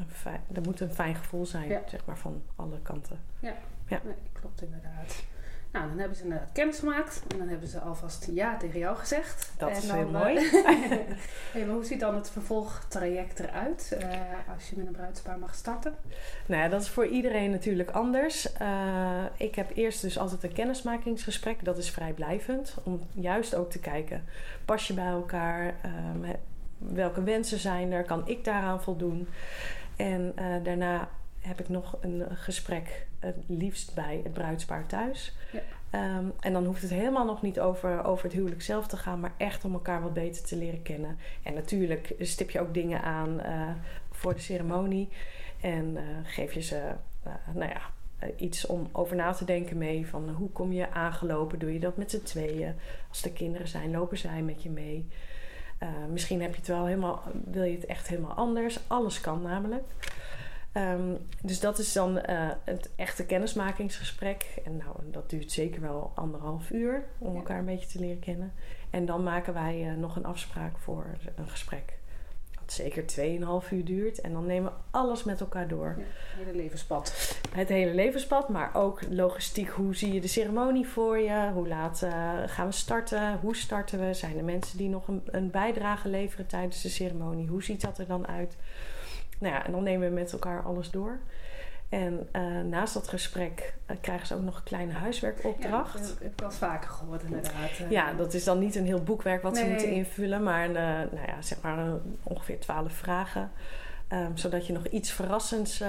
fijn, 0.10 0.42
er 0.54 0.62
moet 0.62 0.80
een 0.80 0.94
fijn 0.94 1.16
gevoel 1.16 1.46
zijn, 1.46 1.70
Ja. 1.70 1.82
zeg 1.86 2.06
maar, 2.06 2.18
van 2.18 2.44
alle 2.56 2.80
kanten. 2.82 3.20
Ja. 3.40 3.54
Nee, 3.88 4.16
klopt 4.34 4.62
inderdaad. 4.62 5.24
Nou, 5.72 5.88
dan 5.88 5.98
hebben 5.98 6.18
ze 6.18 6.24
inderdaad 6.24 6.52
kennis 6.54 6.80
gemaakt 6.80 7.24
en 7.28 7.38
dan 7.38 7.48
hebben 7.48 7.68
ze 7.68 7.80
alvast 7.80 8.28
ja 8.32 8.58
tegen 8.58 8.80
jou 8.80 8.98
gezegd. 8.98 9.52
Dat 9.58 9.70
En 9.70 9.76
is 9.76 9.88
dan, 9.88 9.98
heel 9.98 10.06
eh, 10.06 10.12
mooi. 10.12 10.50
hey, 11.54 11.66
maar 11.66 11.76
hoe 11.76 11.84
ziet 11.86 12.00
dan 12.00 12.16
het 12.16 12.30
vervolgtraject 12.30 13.40
eruit 13.40 13.96
eh, 14.00 14.10
als 14.54 14.70
je 14.70 14.78
met 14.78 14.86
een 14.88 14.92
bruidspaar 14.94 15.40
mag 15.40 15.56
starten? 15.56 15.96
Nou 16.46 16.62
ja, 16.62 16.70
dat 16.70 16.82
is 16.82 16.90
voor 16.90 17.06
iedereen 17.06 17.52
natuurlijk 17.52 17.90
anders. 17.90 18.54
Eh, 18.54 19.24
ik 19.38 19.56
heb 19.56 19.72
eerst 19.76 20.02
dus 20.02 20.18
altijd 20.18 20.44
een 20.44 20.54
kennismakingsgesprek. 20.54 21.66
Dat 21.66 21.78
is 21.78 21.90
vrijblijvend. 21.92 22.76
Om 22.84 23.02
juist 23.14 23.56
ook 23.56 23.72
te 23.72 23.80
kijken, 23.80 24.24
pas 24.66 24.88
je 24.88 24.94
bij 24.94 25.06
elkaar? 25.10 25.74
Ehm, 25.82 26.36
welke 26.78 27.24
wensen 27.24 27.60
zijn 27.60 27.92
er? 27.92 28.04
Kan 28.04 28.28
ik 28.28 28.44
daaraan 28.44 28.82
voldoen? 28.82 29.28
En 29.96 30.32
eh, 30.36 30.46
daarna 30.64 31.10
heb 31.40 31.60
ik 31.60 31.70
nog 31.70 31.98
een 32.02 32.26
gesprek, 32.38 33.08
het 33.20 33.36
liefst 33.48 33.94
bij 33.94 34.20
het 34.24 34.34
bruidspaar 34.34 34.88
thuis. 34.88 35.36
Ja. 35.52 35.60
Ehm, 35.90 36.26
en 36.40 36.54
dan 36.54 36.66
hoeft 36.66 36.82
het 36.82 36.92
helemaal 36.92 37.26
nog 37.26 37.42
niet 37.42 37.60
over, 37.60 38.04
over 38.04 38.24
het 38.24 38.34
huwelijk 38.34 38.62
zelf 38.62 38.88
te 38.88 38.98
gaan, 38.98 39.20
maar 39.20 39.34
echt 39.38 39.66
om 39.66 39.74
elkaar 39.74 40.02
wat 40.02 40.14
beter 40.14 40.44
te 40.44 40.56
leren 40.56 40.82
kennen. 40.82 41.18
En 41.44 41.54
natuurlijk 41.54 42.14
stip 42.20 42.50
je 42.50 42.60
ook 42.60 42.74
dingen 42.74 43.02
aan 43.02 43.40
eh, 43.42 43.70
voor 44.12 44.34
de 44.34 44.40
ceremonie. 44.40 45.10
En 45.62 45.98
eh, 45.98 46.04
geef 46.24 46.54
je 46.54 46.62
ze, 46.62 46.76
eh, 47.24 47.34
nou 47.54 47.70
ja, 47.70 47.82
eh, 48.20 48.30
iets 48.38 48.66
om 48.66 48.90
over 48.92 49.16
na 49.16 49.32
te 49.32 49.46
denken 49.46 49.78
mee. 49.78 50.08
Van 50.08 50.30
hoe 50.30 50.50
kom 50.50 50.72
je 50.72 50.92
aangelopen? 50.92 51.60
Doe 51.60 51.74
je 51.74 51.80
dat 51.80 51.98
met 51.98 52.12
z'n 52.12 52.24
tweeën? 52.24 52.76
Als 53.10 53.24
er 53.24 53.32
kinderen 53.32 53.68
zijn, 53.68 53.92
lopen 53.92 54.18
zij 54.18 54.42
met 54.42 54.64
je 54.64 54.70
mee? 54.70 55.08
Eh, 55.82 55.90
misschien 56.10 56.42
heb 56.42 56.52
je 56.52 56.58
het 56.58 56.68
wel 56.68 56.86
helemaal, 56.86 57.24
wil 57.46 57.64
je 57.64 57.76
het 57.76 57.86
echt 57.86 58.08
helemaal 58.08 58.34
anders. 58.34 58.80
Alles 58.88 59.22
kan 59.22 59.42
namelijk. 59.42 59.84
Ehm, 60.72 61.16
dus 61.42 61.60
dat 61.60 61.80
is 61.80 61.94
dan 61.94 62.20
eh, 62.20 62.50
het 62.64 62.90
echte 62.96 63.26
kennismakingsgesprek. 63.26 64.62
En 64.66 64.78
nou, 64.78 64.96
dat 65.12 65.30
duurt 65.30 65.52
zeker 65.52 65.82
wel 65.82 66.12
anderhalf 66.16 66.72
uur 66.72 67.04
om 67.18 67.36
elkaar 67.36 67.60
een 67.60 67.66
beetje 67.66 67.88
te 67.88 68.00
leren 68.00 68.20
kennen. 68.20 68.54
En 68.90 69.06
dan 69.06 69.24
maken 69.24 69.54
wij 69.54 69.90
eh, 69.90 69.96
nog 69.96 70.16
een 70.16 70.26
afspraak 70.26 70.78
voor 70.78 71.06
een 71.36 71.50
gesprek. 71.50 72.00
Zeker 72.72 73.04
2,5 73.64 73.70
uur 73.72 73.86
duurt. 73.86 74.22
En 74.22 74.34
dan 74.34 74.46
nemen 74.46 74.72
we 74.72 74.98
alles 74.98 75.24
met 75.24 75.40
elkaar 75.40 75.68
door. 75.68 75.96
Ja, 75.98 76.04
hele 76.44 76.58
levenspad. 76.58 77.36
Het 77.52 77.70
hele 77.70 77.94
levenspad, 77.94 78.50
maar 78.50 78.76
ook 78.76 79.02
logistiek. 79.10 79.70
Hoe 79.70 79.96
zie 79.96 80.14
je 80.14 80.22
de 80.22 80.28
ceremonie 80.28 80.88
voor 80.88 81.18
je? 81.18 81.52
Hoe 81.54 81.68
laat 81.68 82.02
eh, 82.02 82.34
gaan 82.46 82.68
we 82.68 82.74
starten? 82.74 83.40
Hoe 83.42 83.56
starten 83.56 84.08
we? 84.08 84.14
Zijn 84.14 84.38
er 84.38 84.44
mensen 84.44 84.78
die 84.78 84.90
nog 84.90 85.08
een, 85.08 85.22
een 85.26 85.50
bijdrage 85.50 86.10
leveren 86.10 86.48
tijdens 86.48 86.82
de 86.82 86.90
ceremonie? 86.90 87.48
Hoe 87.48 87.64
ziet 87.64 87.82
dat 87.82 87.98
er 87.98 88.08
dan 88.08 88.28
uit? 88.28 88.56
Nou 89.40 89.54
ja, 89.54 89.66
en 89.66 89.72
dan 89.72 89.84
nemen 89.84 90.08
we 90.08 90.14
met 90.14 90.32
elkaar 90.32 90.64
alles 90.64 90.90
door. 90.90 91.20
En 91.92 92.28
eh, 92.32 92.42
naast 92.70 92.94
dat 92.94 93.08
gesprek 93.08 93.74
eh, 93.86 93.96
krijgen 94.02 94.28
ze 94.28 94.36
ook 94.36 94.42
nog 94.42 94.56
een 94.58 94.64
kleine 94.64 94.94
huiswerkopdracht. 94.94 95.94
Ja, 96.00 96.00
dat 96.08 96.18
heb 96.20 96.32
ik 96.34 96.40
wel 96.40 96.52
vaker 96.52 96.90
gehoord 96.90 97.24
inderdaad. 97.24 97.54
eh. 97.80 97.90
Ja, 97.92 98.14
dat 98.14 98.34
is 98.34 98.44
dan 98.44 98.60
niet 98.60 98.76
een 98.76 98.86
heel 98.86 99.04
boekwerk 99.04 99.42
wat 99.42 99.58
ze 99.58 99.66
moeten 99.66 99.90
invullen, 99.92 100.44
maar 100.44 100.66
een, 100.66 100.72
nou 101.12 101.28
ja, 101.28 101.42
zeg 101.42 101.62
maar 101.62 101.88
ongeveer 102.24 102.60
twaalf 102.60 102.94
vragen. 102.94 103.52
Ehm, 104.08 104.36
zodat 104.36 104.68
je 104.68 104.74
nog 104.74 104.86
iets 104.88 105.12
verrassends 105.12 105.84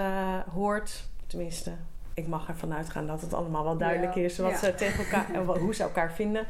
hoort. 0.52 1.04
Tenminste, 1.26 1.72
ik 2.14 2.26
mag 2.26 2.48
ervan 2.48 2.74
uitgaan 2.74 3.06
dat 3.06 3.20
het 3.20 3.34
allemaal 3.34 3.64
wel 3.64 3.76
duidelijk 3.76 4.14
is 4.14 4.38
wat 4.38 4.50
Ja. 4.50 4.56
ze 4.56 4.74
tegen 4.74 5.04
elkaar 5.04 5.36
hoe 5.60 5.74
ze 5.74 5.82
elkaar 5.82 6.12
vinden. 6.12 6.46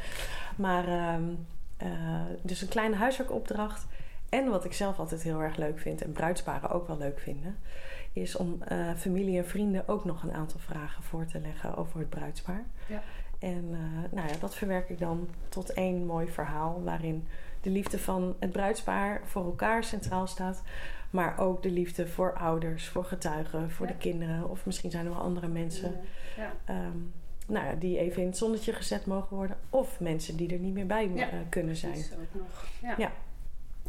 Maar 0.56 0.88
ehm, 0.88 1.23
eh, 1.76 1.88
dus 2.42 2.62
een 2.62 2.68
kleine 2.68 2.97
huiswerkopdracht. 2.97 3.87
En 4.28 4.49
wat 4.49 4.64
ik 4.64 4.73
zelf 4.73 4.99
altijd 4.99 5.23
heel 5.23 5.40
erg 5.42 5.56
leuk 5.56 5.78
vind, 5.78 6.02
en 6.02 6.12
bruidsparen 6.12 6.71
ook 6.71 6.87
wel 6.87 6.99
leuk 6.99 7.18
vinden, 7.21 7.59
is 8.12 8.37
om 8.37 8.62
eh, 8.62 8.95
familie 8.97 9.38
en 9.38 9.47
vrienden 9.47 9.88
ook 9.88 10.04
nog 10.04 10.23
een 10.23 10.33
aantal 10.33 10.61
vragen 10.61 11.02
voor 11.02 11.26
te 11.26 11.40
leggen 11.40 11.76
over 11.76 11.99
het 11.99 12.09
bruidspaar. 12.09 12.64
Ja. 12.88 13.02
En 13.38 13.69
eh, 13.73 14.12
nou 14.12 14.28
ja, 14.28 14.35
dat 14.40 14.54
verwerk 14.54 14.88
ik 14.88 14.99
dan 14.99 15.28
tot 15.49 15.73
één 15.73 16.07
mooi 16.07 16.28
verhaal 16.28 16.83
waarin 16.85 17.26
de 17.61 17.71
liefde 17.71 17.99
van 17.99 18.37
het 18.38 18.52
bruidspaar 18.52 19.21
voor 19.25 19.45
elkaar 19.45 19.85
centraal 19.85 20.26
staat. 20.26 20.62
Maar 21.11 21.38
ook 21.38 21.62
de 21.62 21.71
liefde 21.71 22.07
voor 22.09 22.35
ouders, 22.38 22.88
voor 22.88 23.04
getuigen, 23.04 23.71
voor 23.71 23.87
Ja. 23.87 23.92
de 23.92 23.99
kinderen 23.99 24.50
of 24.50 24.66
misschien 24.66 24.90
zijn 24.90 25.04
er 25.07 25.12
wel 25.12 25.21
andere 25.21 25.49
mensen 25.49 26.00
Ja. 26.37 26.52
ehm, 26.64 26.97
nou 27.47 27.66
ja, 27.66 27.73
die 27.75 27.99
even 27.99 28.23
in 28.23 28.28
het 28.28 28.37
zonnetje 28.37 28.73
gezet 28.73 29.07
mogen 29.07 29.37
worden. 29.37 29.57
Of 29.71 30.00
mensen 30.00 30.37
die 30.37 30.52
er 30.52 30.59
niet 30.59 30.75
meer 30.75 30.87
bij 30.87 31.11
eh, 31.16 31.26
kunnen 31.49 31.76
zijn. 31.76 31.92
Precies, 31.92 32.12
ook 32.12 32.40
nog. 32.40 32.66
Ja. 32.99 33.12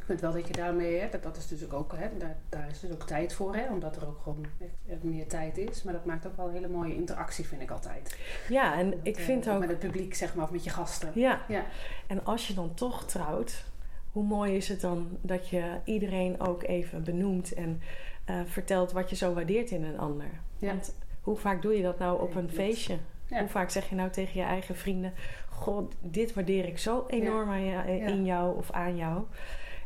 Ik 0.03 0.09
vind 0.09 0.21
wel 0.21 0.31
dat 0.31 0.47
je 0.47 0.53
daarmee, 0.53 0.99
hè, 0.99 1.09
dat, 1.09 1.23
dat 1.23 1.37
is 1.37 1.47
dus 1.47 1.71
ook, 1.71 1.93
hè, 1.95 2.07
daar, 2.17 2.37
daar 2.49 2.69
is 2.69 2.79
dus 2.79 2.91
ook 2.91 3.07
tijd 3.07 3.33
voor, 3.33 3.55
hè, 3.55 3.71
omdat 3.71 3.95
er 3.95 4.07
ook 4.07 4.19
gewoon 4.23 4.45
echt 4.89 5.03
meer 5.03 5.27
tijd 5.27 5.57
is. 5.57 5.83
Maar 5.83 5.93
dat 5.93 6.05
maakt 6.05 6.27
ook 6.27 6.37
wel 6.37 6.47
een 6.47 6.53
hele 6.53 6.67
mooie 6.67 6.95
interactie, 6.95 7.45
vind 7.45 7.61
ik 7.61 7.71
altijd. 7.71 8.17
Ja, 8.49 8.77
en 8.77 8.89
Dat, 8.89 8.99
ik 9.03 9.17
eh, 9.17 9.23
vind 9.23 9.49
ook... 9.49 9.59
Met 9.59 9.69
het 9.69 9.79
publiek, 9.79 10.13
zeg 10.15 10.35
maar, 10.35 10.45
of 10.45 10.51
met 10.51 10.63
je 10.63 10.69
gasten. 10.69 11.11
Ja. 11.13 11.41
Ja. 11.47 11.63
En 12.07 12.25
als 12.25 12.47
je 12.47 12.53
dan 12.53 12.73
toch 12.73 13.05
trouwt, 13.05 13.63
hoe 14.11 14.23
mooi 14.23 14.55
is 14.55 14.67
het 14.67 14.81
dan 14.81 15.17
dat 15.21 15.49
je 15.49 15.79
iedereen 15.83 16.39
ook 16.39 16.63
even 16.63 17.03
benoemt 17.03 17.53
en 17.53 17.81
eh, 18.25 18.35
vertelt 18.45 18.91
wat 18.91 19.09
je 19.09 19.15
zo 19.15 19.33
waardeert 19.33 19.71
in 19.71 19.83
een 19.83 19.99
ander. 19.99 20.29
Ja. 20.57 20.67
Want 20.67 20.95
hoe 21.21 21.37
vaak 21.37 21.61
doe 21.61 21.77
je 21.77 21.83
dat 21.83 21.99
nou 21.99 22.21
op 22.21 22.35
een 22.35 22.49
feestje? 22.49 22.97
Ja. 23.27 23.39
Hoe 23.39 23.49
vaak 23.49 23.69
zeg 23.69 23.89
je 23.89 23.95
nou 23.95 24.09
tegen 24.09 24.39
je 24.39 24.45
eigen 24.45 24.75
vrienden: 24.75 25.13
God, 25.49 25.95
dit 25.99 26.33
waardeer 26.33 26.65
ik 26.65 26.77
zo 26.77 27.05
enorm 27.07 27.49
aan 27.49 27.63
je, 27.63 27.99
in 27.99 28.25
jou 28.25 28.57
of 28.57 28.71
aan 28.71 28.95
jou. 28.95 29.23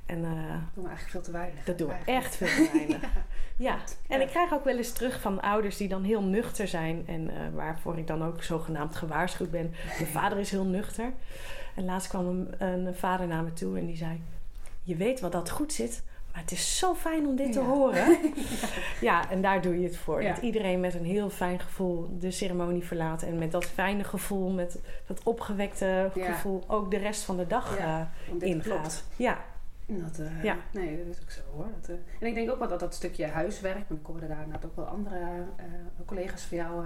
En 0.08 0.24
eh, 0.24 0.32
Dat 0.32 0.74
doen 0.74 0.84
we 0.84 0.90
eigenlijk 0.90 1.10
veel 1.10 1.22
te 1.22 1.32
weinig. 1.32 1.64
dat 1.64 1.78
doen 1.78 1.88
we 1.88 1.94
eigenlijk. 1.94 2.24
echt 2.26 2.36
veel 2.36 2.48
te 2.66 2.72
weinig. 2.74 3.02
Ja. 3.58 3.74
Ja, 3.74 3.78
en 4.08 4.18
Ja. 4.20 4.24
ik 4.26 4.30
krijg 4.30 4.54
ook 4.54 4.64
wel 4.64 4.78
eens 4.78 4.92
terug 4.92 5.22
van 5.22 5.42
ouders 5.42 5.78
die 5.78 5.88
dan 5.88 6.04
heel 6.04 6.22
nuchter 6.22 6.68
zijn. 6.68 7.04
En 7.08 7.30
eh, 7.30 7.36
waarvoor 7.54 7.98
ik 7.98 8.08
dan 8.08 8.24
ook 8.24 8.44
zogenaamd 8.44 8.96
gewaarschuwd 8.96 9.52
ben. 9.52 9.74
De 10.00 10.06
vader 10.06 10.38
is 10.38 10.52
heel 10.52 10.66
nuchter. 10.66 11.12
En 11.76 11.86
laatst 11.86 12.08
kwam 12.10 12.28
een, 12.28 12.56
een 12.68 12.96
vader 12.96 13.28
naar 13.28 13.44
me 13.44 13.54
toe 13.54 13.78
en 13.78 13.86
die 13.86 13.98
zei... 13.98 14.22
Je 14.84 14.96
weet 14.96 15.20
wel 15.20 15.30
dat 15.30 15.50
goed 15.50 15.74
zit, 15.74 16.04
maar 16.32 16.42
het 16.42 16.52
is 16.52 16.78
zo 16.78 16.94
fijn 16.94 17.28
om 17.28 17.36
dit 17.36 17.52
te 17.54 17.60
Ja. 17.60 17.66
horen. 17.66 18.18
ja, 19.02 19.30
en 19.30 19.42
daar 19.42 19.62
doe 19.62 19.80
je 19.80 19.88
het 19.88 19.98
voor. 19.98 20.24
Ja. 20.24 20.34
Dat 20.34 20.44
iedereen 20.44 20.80
met 20.80 20.94
een 20.94 21.06
heel 21.06 21.30
fijn 21.30 21.60
gevoel 21.60 22.18
de 22.20 22.32
ceremonie 22.32 22.84
verlaat. 22.84 23.22
En 23.24 23.38
met 23.38 23.52
dat 23.52 23.66
fijne 23.66 24.04
gevoel, 24.04 24.50
met 24.50 24.80
dat 25.08 25.24
opgewekte 25.24 26.12
Ja. 26.16 26.32
gevoel... 26.32 26.64
ook 26.68 26.92
de 26.92 26.98
rest 26.98 27.24
van 27.24 27.38
de 27.38 27.48
dag 27.48 27.78
Ja, 27.78 28.12
dit 28.32 28.42
ingaat. 28.42 28.64
klopt. 28.64 29.04
Dat, 29.90 30.20
eh, 30.20 30.44
Ja. 30.44 30.58
Nee, 30.74 30.98
dat 30.98 31.16
is 31.16 31.22
ook 31.22 31.30
zo 31.32 31.42
hoor. 31.56 31.68
Dat, 31.80 31.90
eh, 31.90 31.96
en 32.20 32.28
ik 32.28 32.34
denk 32.34 32.52
ook 32.52 32.60
wel 32.60 32.68
dat 32.68 32.80
dat 32.80 32.94
stukje 32.94 33.26
huiswerk, 33.26 33.88
want 33.90 34.00
ik 34.00 34.06
hoorde 34.06 34.28
daar 34.28 34.38
inderdaad 34.44 34.66
ook 34.66 34.76
wel 34.76 34.86
andere 34.86 35.20
eh, 35.56 35.66
collega's 36.06 36.44
van 36.46 36.58
jou, 36.58 36.86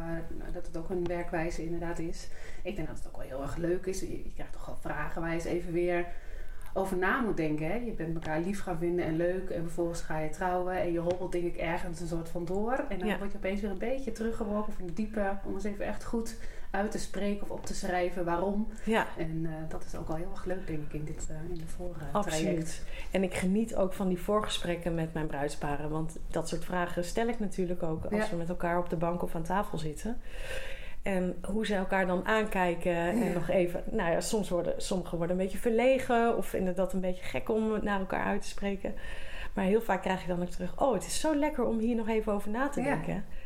dat 0.54 0.66
het 0.66 0.78
ook 0.78 0.90
een 0.90 1.08
werkwijze 1.08 1.64
inderdaad 1.66 2.00
is. 2.00 2.28
Ik 2.64 2.76
denk 2.76 2.88
dat 2.88 2.98
het 2.98 3.08
ook 3.08 3.18
wel 3.18 3.26
heel 3.28 3.42
erg 3.42 3.56
leuk 3.56 3.86
is. 3.86 4.00
Je, 4.00 4.24
je 4.24 4.32
krijgt 4.34 4.54
toch 4.54 4.66
wel 4.66 4.78
vragen 4.80 5.22
waar 5.22 5.30
je 5.30 5.36
eens 5.36 5.44
even 5.46 5.74
weer 5.74 6.06
over 6.74 6.98
na 6.98 7.22
moet 7.22 7.38
denken. 7.38 7.68
Hè? 7.68 7.76
Je 7.76 7.92
bent 7.92 8.14
elkaar 8.14 8.40
lief 8.40 8.62
gaan 8.62 8.78
vinden 8.78 9.06
en 9.06 9.16
leuk 9.16 9.50
en 9.50 9.62
vervolgens 9.62 10.02
ga 10.02 10.20
je 10.20 10.30
trouwen 10.30 10.76
en 10.82 10.92
je 10.92 11.00
hobbelt 11.00 11.32
denk 11.32 11.44
ik 11.46 11.56
ergens 11.58 12.00
een 12.00 12.08
soort 12.08 12.30
van 12.30 12.46
door. 12.46 12.86
En 12.90 13.00
dan 13.00 13.08
Ja. 13.08 13.18
word 13.18 13.32
je 13.32 13.38
opeens 13.38 13.62
weer 13.62 13.70
een 13.72 13.78
beetje 13.78 14.12
teruggeworpen 14.12 14.74
van 14.74 14.86
de 14.86 14.94
diepe 14.94 15.38
om 15.46 15.54
eens 15.54 15.64
even 15.64 15.86
echt 15.86 16.04
goed 16.04 16.36
uit 16.72 16.92
te 16.92 17.00
spreken 17.00 17.42
of 17.44 17.50
op 17.50 17.66
te 17.66 17.74
schrijven 17.74 18.26
waarom. 18.26 18.68
ja. 18.84 19.08
En 19.18 19.42
eh, 19.46 19.52
dat 19.70 19.86
is 19.86 19.96
ook 19.96 20.08
wel 20.08 20.18
heel 20.18 20.30
erg 20.32 20.46
leuk, 20.46 20.68
denk 20.68 20.80
ik, 20.86 20.94
in 20.94 21.04
dit 21.06 21.28
eh 21.30 21.36
in 21.50 21.58
de 21.58 21.68
vorige 21.68 22.04
Absoluut. 22.12 22.42
traject. 22.46 22.86
En 23.12 23.24
ik 23.24 23.34
geniet 23.34 23.76
ook 23.76 23.94
van 23.94 24.08
die 24.08 24.20
voorgesprekken 24.20 24.96
met 24.96 25.14
mijn 25.14 25.28
bruidsparen. 25.28 25.90
Want 25.90 26.18
dat 26.28 26.50
soort 26.50 26.66
vragen 26.66 27.04
stel 27.04 27.28
ik 27.28 27.40
natuurlijk 27.40 27.84
ook 27.84 28.04
als 28.06 28.14
Ja. 28.24 28.30
we 28.30 28.36
met 28.36 28.50
elkaar 28.50 28.78
op 28.78 28.90
de 28.90 28.96
bank 28.96 29.22
of 29.24 29.36
aan 29.36 29.44
tafel 29.44 29.78
zitten. 29.78 30.22
En 31.02 31.36
hoe 31.48 31.66
ze 31.66 31.76
elkaar 31.76 32.08
dan 32.08 32.26
aankijken. 32.26 32.96
En 32.96 33.18
Ja. 33.24 33.34
nog 33.34 33.50
even. 33.50 33.84
Nou 33.92 34.12
ja, 34.12 34.22
soms 34.22 34.50
worden 34.50 34.74
sommigen 34.78 35.18
worden 35.18 35.38
een 35.38 35.44
beetje 35.44 35.58
verlegen. 35.58 36.38
Of 36.38 36.46
vinden 36.48 36.76
dat 36.76 36.94
een 36.94 37.02
beetje 37.02 37.24
gek 37.24 37.50
om 37.50 37.84
naar 37.84 38.00
elkaar 38.00 38.26
uit 38.26 38.42
te 38.42 38.48
spreken. 38.48 38.94
Maar 39.54 39.66
heel 39.66 39.82
vaak 39.82 40.02
krijg 40.02 40.22
ik 40.22 40.28
dan 40.28 40.42
ook 40.42 40.50
terug. 40.50 40.82
Oh, 40.82 40.94
het 40.94 41.06
is 41.06 41.20
zo 41.20 41.36
lekker 41.36 41.64
om 41.66 41.80
hier 41.80 41.96
nog 41.96 42.08
even 42.08 42.34
over 42.34 42.50
na 42.50 42.70
te 42.70 42.82
Ja. 42.82 42.90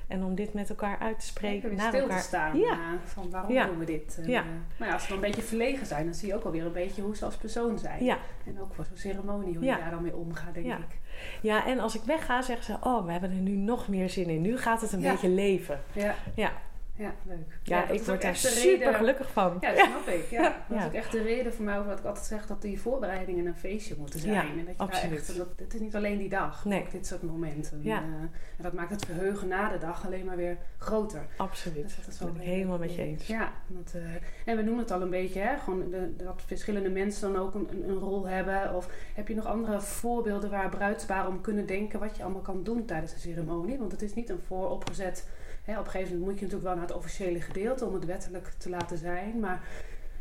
En 0.07 0.23
om 0.23 0.35
dit 0.35 0.53
met 0.53 0.69
elkaar 0.69 0.99
uit 0.99 1.19
te 1.19 1.25
spreken. 1.25 1.75
Naar 1.75 1.87
stil 1.87 2.01
elkaar. 2.01 2.17
te 2.19 2.23
staan. 2.23 2.57
Ja. 2.57 2.71
eh, 2.71 2.77
van 3.03 3.29
waarom 3.29 3.51
Ja. 3.51 3.65
doen 3.65 3.77
we 3.79 3.85
dit? 3.85 4.19
Ja. 4.25 4.39
eh, 4.41 4.45
maar 4.77 4.87
ja, 4.87 4.93
als 4.93 5.03
ze 5.03 5.07
dan 5.09 5.17
een 5.17 5.23
beetje 5.23 5.41
verlegen 5.41 5.85
zijn, 5.85 6.05
dan 6.05 6.13
zie 6.13 6.27
je 6.27 6.35
ook 6.35 6.43
alweer 6.43 6.65
een 6.65 6.71
beetje 6.71 7.01
hoe 7.01 7.15
ze 7.15 7.25
als 7.25 7.35
persoon 7.35 7.79
zijn. 7.79 8.03
En 8.45 8.61
ook 8.61 8.73
voor 8.73 8.85
zo'n 8.85 8.97
ceremonie, 8.97 9.55
hoe 9.55 9.65
je 9.65 9.77
daar 9.77 9.89
dan 9.91 10.01
mee 10.03 10.15
omgaat, 10.15 10.53
denk 10.53 10.65
ik. 10.65 10.99
ja, 11.41 11.65
en 11.65 11.79
als 11.79 11.95
ik 11.95 12.01
wegga, 12.03 12.41
zeggen 12.41 12.65
ze: 12.65 12.77
Oh, 12.87 13.05
we 13.05 13.11
hebben 13.11 13.29
er 13.29 13.35
nu 13.35 13.51
nog 13.55 13.87
meer 13.87 14.09
zin 14.09 14.29
in. 14.29 14.41
Nu 14.41 14.57
gaat 14.57 14.81
het 14.81 14.91
een 14.91 15.01
beetje 15.01 15.29
leven. 15.29 15.79
Ja, 15.93 16.15
Ja, 16.35 16.51
ja 16.97 17.13
leuk. 17.23 17.59
ja, 17.63 17.87
ik 17.89 18.01
word 18.01 18.21
daar 18.21 18.35
super 18.35 18.77
reden- 18.77 18.93
gelukkig 18.93 19.31
van. 19.31 19.57
Ja, 19.61 19.73
dat 19.73 19.85
snap 19.85 20.07
ik. 20.07 20.25
Ja. 20.37 20.65
Dat 20.69 20.79
is 20.79 20.85
ook 20.85 20.93
echt 20.93 21.11
de 21.11 21.21
reden 21.21 21.53
voor 21.53 21.65
mij 21.65 21.81
wat 21.83 21.99
ik 21.99 22.05
altijd 22.05 22.25
zeg, 22.25 22.47
dat 22.47 22.61
die 22.61 22.79
voorbereidingen 22.81 23.45
een 23.45 23.55
feestje 23.55 23.95
moeten 23.97 24.19
zijn. 24.19 24.59
En 24.59 24.65
dat 24.65 24.75
je 24.75 24.81
absoluut. 24.81 25.09
Daar 25.09 25.19
echt, 25.19 25.37
dat, 25.37 25.47
het 25.57 25.73
is 25.73 25.79
niet 25.79 25.95
alleen 25.95 26.17
die 26.17 26.29
dag, 26.29 26.65
Nee. 26.65 26.85
dit 26.91 27.07
soort 27.07 27.21
momenten. 27.23 27.79
Ja. 27.83 27.97
En, 27.97 28.03
eh, 28.13 28.19
en 28.21 28.63
dat 28.63 28.73
maakt 28.73 28.91
het 28.91 29.05
verheugen 29.05 29.47
na 29.47 29.69
de 29.69 29.77
dag 29.77 30.05
alleen 30.05 30.25
maar 30.25 30.35
weer 30.35 30.57
groter. 30.77 31.25
Absoluut. 31.37 31.83
Dus 31.83 31.95
dat 31.95 32.07
is 32.13 32.19
wel 32.19 32.31
ben 32.31 32.41
ik 32.41 32.47
helemaal 32.47 32.77
met 32.77 32.95
je 32.95 33.01
eens. 33.01 33.27
Ja, 33.27 33.53
dat, 33.67 33.93
eh, 33.93 34.01
en 34.45 34.55
we 34.57 34.61
noemen 34.63 34.83
het 34.83 34.91
al 34.91 35.01
een 35.01 35.09
beetje, 35.09 35.39
hè? 35.39 35.57
Gewoon 35.57 35.89
de, 35.89 36.15
dat 36.17 36.41
verschillende 36.45 36.89
mensen 36.89 37.33
dan 37.33 37.41
ook 37.41 37.53
een, 37.53 37.67
een, 37.71 37.89
een 37.89 37.97
rol 37.99 38.27
hebben. 38.27 38.73
Of 38.75 38.87
heb 39.13 39.27
je 39.27 39.35
nog 39.35 39.45
andere 39.45 39.81
voorbeelden 39.81 40.49
waar 40.49 40.69
bruidsparen 40.69 41.29
om 41.29 41.41
kunnen 41.41 41.65
denken 41.65 41.99
wat 41.99 42.17
je 42.17 42.23
allemaal 42.23 42.41
kan 42.41 42.63
doen 42.63 42.85
tijdens 42.85 43.13
de 43.13 43.19
ceremonie? 43.19 43.77
Want 43.77 43.91
het 43.91 44.01
is 44.01 44.13
niet 44.13 44.29
een 44.29 44.41
vooropgezet. 44.47 45.27
Hè, 45.65 45.79
op 45.79 45.85
een 45.85 45.91
gegeven 45.91 46.11
moment 46.13 46.29
moet 46.31 46.39
je 46.39 46.45
natuurlijk 46.45 46.63
wel 46.73 46.73
naar 46.79 46.87
het 46.87 46.97
officiële 46.97 47.41
gedeelte 47.41 47.85
om 47.85 47.93
het 47.93 48.05
wettelijk 48.05 48.47
te 48.57 48.69
laten 48.69 48.97
zijn. 48.97 49.39
Maar 49.39 49.61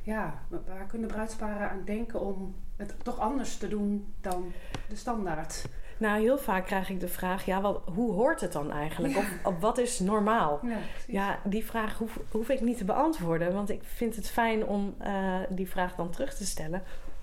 ja, 0.02 0.42
wa- 0.48 0.62
waar 0.66 0.86
kunnen 0.86 1.08
bruidsparen 1.08 1.70
aan 1.70 1.82
denken 1.84 2.20
om 2.20 2.54
het 2.76 2.94
toch 3.04 3.18
anders 3.18 3.56
te 3.56 3.68
doen 3.68 4.14
dan 4.20 4.52
de 4.88 4.96
standaard? 4.96 5.64
Nou, 5.98 6.20
heel 6.20 6.38
vaak 6.38 6.66
krijg 6.66 6.90
ik 6.90 7.00
de 7.00 7.08
vraag: 7.08 7.44
ja, 7.44 7.60
wat, 7.60 7.80
hoe 7.94 8.12
hoort 8.12 8.40
het 8.40 8.52
dan 8.52 8.70
eigenlijk? 8.70 9.14
Ja. 9.14 9.20
Of, 9.20 9.38
of 9.42 9.60
wat 9.60 9.78
is 9.78 9.98
normaal? 10.00 10.60
Ja. 10.62 10.76
Ja, 11.06 11.38
die 11.44 11.64
vraag 11.64 11.98
hoef, 11.98 12.18
hoef 12.30 12.48
ik 12.48 12.60
niet 12.60 12.78
te 12.78 12.84
beantwoorden, 12.84 13.52
want 13.52 13.70
ik 13.70 13.80
vind 13.84 14.16
het 14.16 14.30
fijn 14.30 14.66
om 14.66 14.94
eh, 14.98 15.34
die 15.48 15.68
vraag 15.70 15.94
dan 15.94 16.10
terug 16.10 16.34
te 16.34 16.46
stellen. 16.46 16.82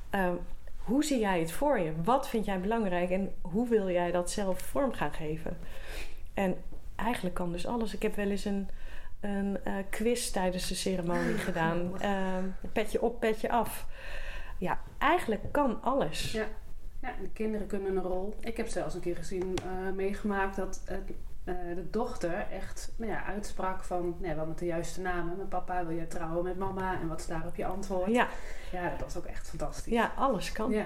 Ehm, 0.10 0.34
hoe 0.78 1.04
zie 1.04 1.20
jij 1.20 1.40
het 1.40 1.52
voor 1.52 1.80
je? 1.80 1.92
Wat 2.04 2.30
vind 2.30 2.46
jij 2.46 2.60
belangrijk 2.60 3.10
en 3.10 3.34
hoe 3.42 3.68
wil 3.70 3.90
jij 3.90 4.12
dat 4.12 4.32
zelf 4.32 4.60
vorm 4.60 4.94
gaan 4.94 5.14
geven? 5.14 5.58
En 6.34 6.56
eigenlijk 7.02 7.36
kan 7.36 7.52
dus 7.52 7.68
alles. 7.68 7.94
Ik 7.94 8.02
heb 8.02 8.16
wel 8.16 8.30
eens 8.30 8.46
een, 8.46 8.70
een 9.20 9.64
eh, 9.64 9.74
quiz 9.90 10.30
tijdens 10.30 10.68
de 10.68 10.76
ceremonie 10.76 11.38
gedaan. 11.38 12.00
Ehm, 12.02 12.44
petje 12.74 13.02
op, 13.02 13.20
petje 13.20 13.50
af. 13.50 13.86
Ja, 14.58 14.80
eigenlijk 14.98 15.52
kan 15.52 15.82
alles. 15.82 16.32
Ja. 16.32 16.46
Ja, 17.02 17.14
de 17.22 17.30
kinderen 17.34 17.68
kunnen 17.68 17.96
een 17.96 18.04
rol. 18.04 18.36
Ik 18.40 18.58
heb 18.58 18.68
zelfs 18.68 18.96
een 18.96 19.02
keer 19.02 19.16
gezien, 19.16 19.56
eh, 19.64 19.94
meegemaakt 19.94 20.56
dat 20.56 20.82
eh, 20.86 20.96
de 21.76 21.90
dochter 21.90 22.46
echt 22.52 22.92
nou 22.96 23.12
ja, 23.12 23.24
uitsprak 23.24 23.84
van, 23.84 24.16
ja, 24.22 24.36
wel 24.36 24.46
met 24.46 24.60
de 24.60 24.66
juiste 24.66 25.02
namen. 25.02 25.36
Mijn 25.36 25.48
papa, 25.48 25.86
wil 25.86 25.96
jij 25.96 26.06
trouwen 26.06 26.44
met 26.44 26.58
mama? 26.58 27.00
En 27.00 27.08
wat 27.08 27.20
is 27.20 27.28
daarop 27.28 27.56
je 27.56 27.66
antwoord? 27.66 28.12
Ja, 28.12 28.28
Ja, 28.72 28.90
dat 28.90 29.00
was 29.00 29.18
ook 29.18 29.26
echt 29.26 29.50
fantastisch. 29.50 29.94
ja 29.94 30.12
alles 30.16 30.52
kan. 30.52 30.72
Ja. 30.72 30.86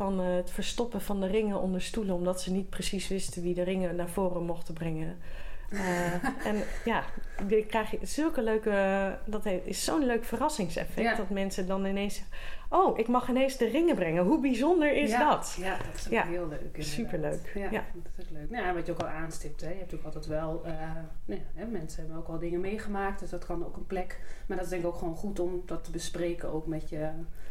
Van 0.00 0.20
eh, 0.20 0.34
het 0.34 0.50
verstoppen 0.50 1.00
van 1.00 1.20
de 1.20 1.26
ringen 1.26 1.60
onder 1.60 1.82
stoelen, 1.82 2.14
omdat 2.14 2.40
ze 2.40 2.52
niet 2.52 2.70
precies 2.70 3.08
wisten 3.08 3.42
wie 3.42 3.54
de 3.54 3.62
ringen 3.62 3.96
naar 3.96 4.08
voren 4.08 4.42
mochten 4.42 4.74
brengen. 4.74 5.18
Eh, 5.70 6.46
en 6.46 6.56
ja, 6.84 7.04
dan 7.48 7.66
krijg 7.66 7.90
je 7.90 7.98
zulke 8.02 8.42
leuke. 8.42 9.18
Dat 9.24 9.46
is 9.64 9.84
zo'n 9.84 10.04
leuk 10.06 10.24
verrassingseffect. 10.24 11.08
Ja. 11.08 11.14
Dat 11.14 11.30
mensen 11.30 11.66
dan 11.66 11.84
ineens 11.84 12.14
zeggen: 12.14 12.36
Oh, 12.68 12.98
ik 12.98 13.08
mag 13.08 13.28
ineens 13.28 13.56
de 13.56 13.68
ringen 13.68 13.94
brengen. 13.94 14.24
Hoe 14.24 14.40
bijzonder 14.40 14.92
is 14.92 15.10
ja. 15.10 15.30
dat? 15.30 15.56
Ja, 15.58 15.76
dat 15.76 15.94
is 15.94 16.06
ook 16.06 16.12
Ja. 16.12 16.26
heel 16.26 16.48
leuk. 16.48 16.60
inderdaad. 16.60 16.84
Superleuk. 16.84 17.50
Ja, 17.54 17.70
dat 17.70 18.12
is 18.16 18.24
ook 18.24 18.30
leuk. 18.30 18.50
Nou, 18.50 18.74
wat 18.74 18.86
je 18.86 18.92
ook 18.92 19.00
al 19.00 19.08
aanstipt, 19.08 19.60
hè. 19.60 19.68
je 19.68 19.78
hebt 19.78 19.94
ook 19.94 20.04
altijd 20.04 20.26
wel, 20.26 20.60
nou 20.64 21.40
ja, 21.40 21.40
hè, 21.54 21.66
mensen 21.66 22.00
hebben 22.00 22.18
ook 22.18 22.28
al 22.28 22.38
dingen 22.38 22.60
meegemaakt, 22.60 23.20
dus 23.20 23.30
dat 23.30 23.44
kan 23.44 23.66
ook 23.66 23.76
een 23.76 23.86
plek. 23.86 24.20
Maar 24.46 24.56
dat 24.56 24.66
is 24.66 24.72
denk 24.72 24.82
ik 24.82 24.88
ook 24.88 24.98
gewoon 24.98 25.16
goed 25.16 25.40
om 25.40 25.62
dat 25.66 25.84
te 25.84 25.90
bespreken 25.90 26.48
ook 26.52 26.66
met 26.66 26.88
je, 26.88 27.08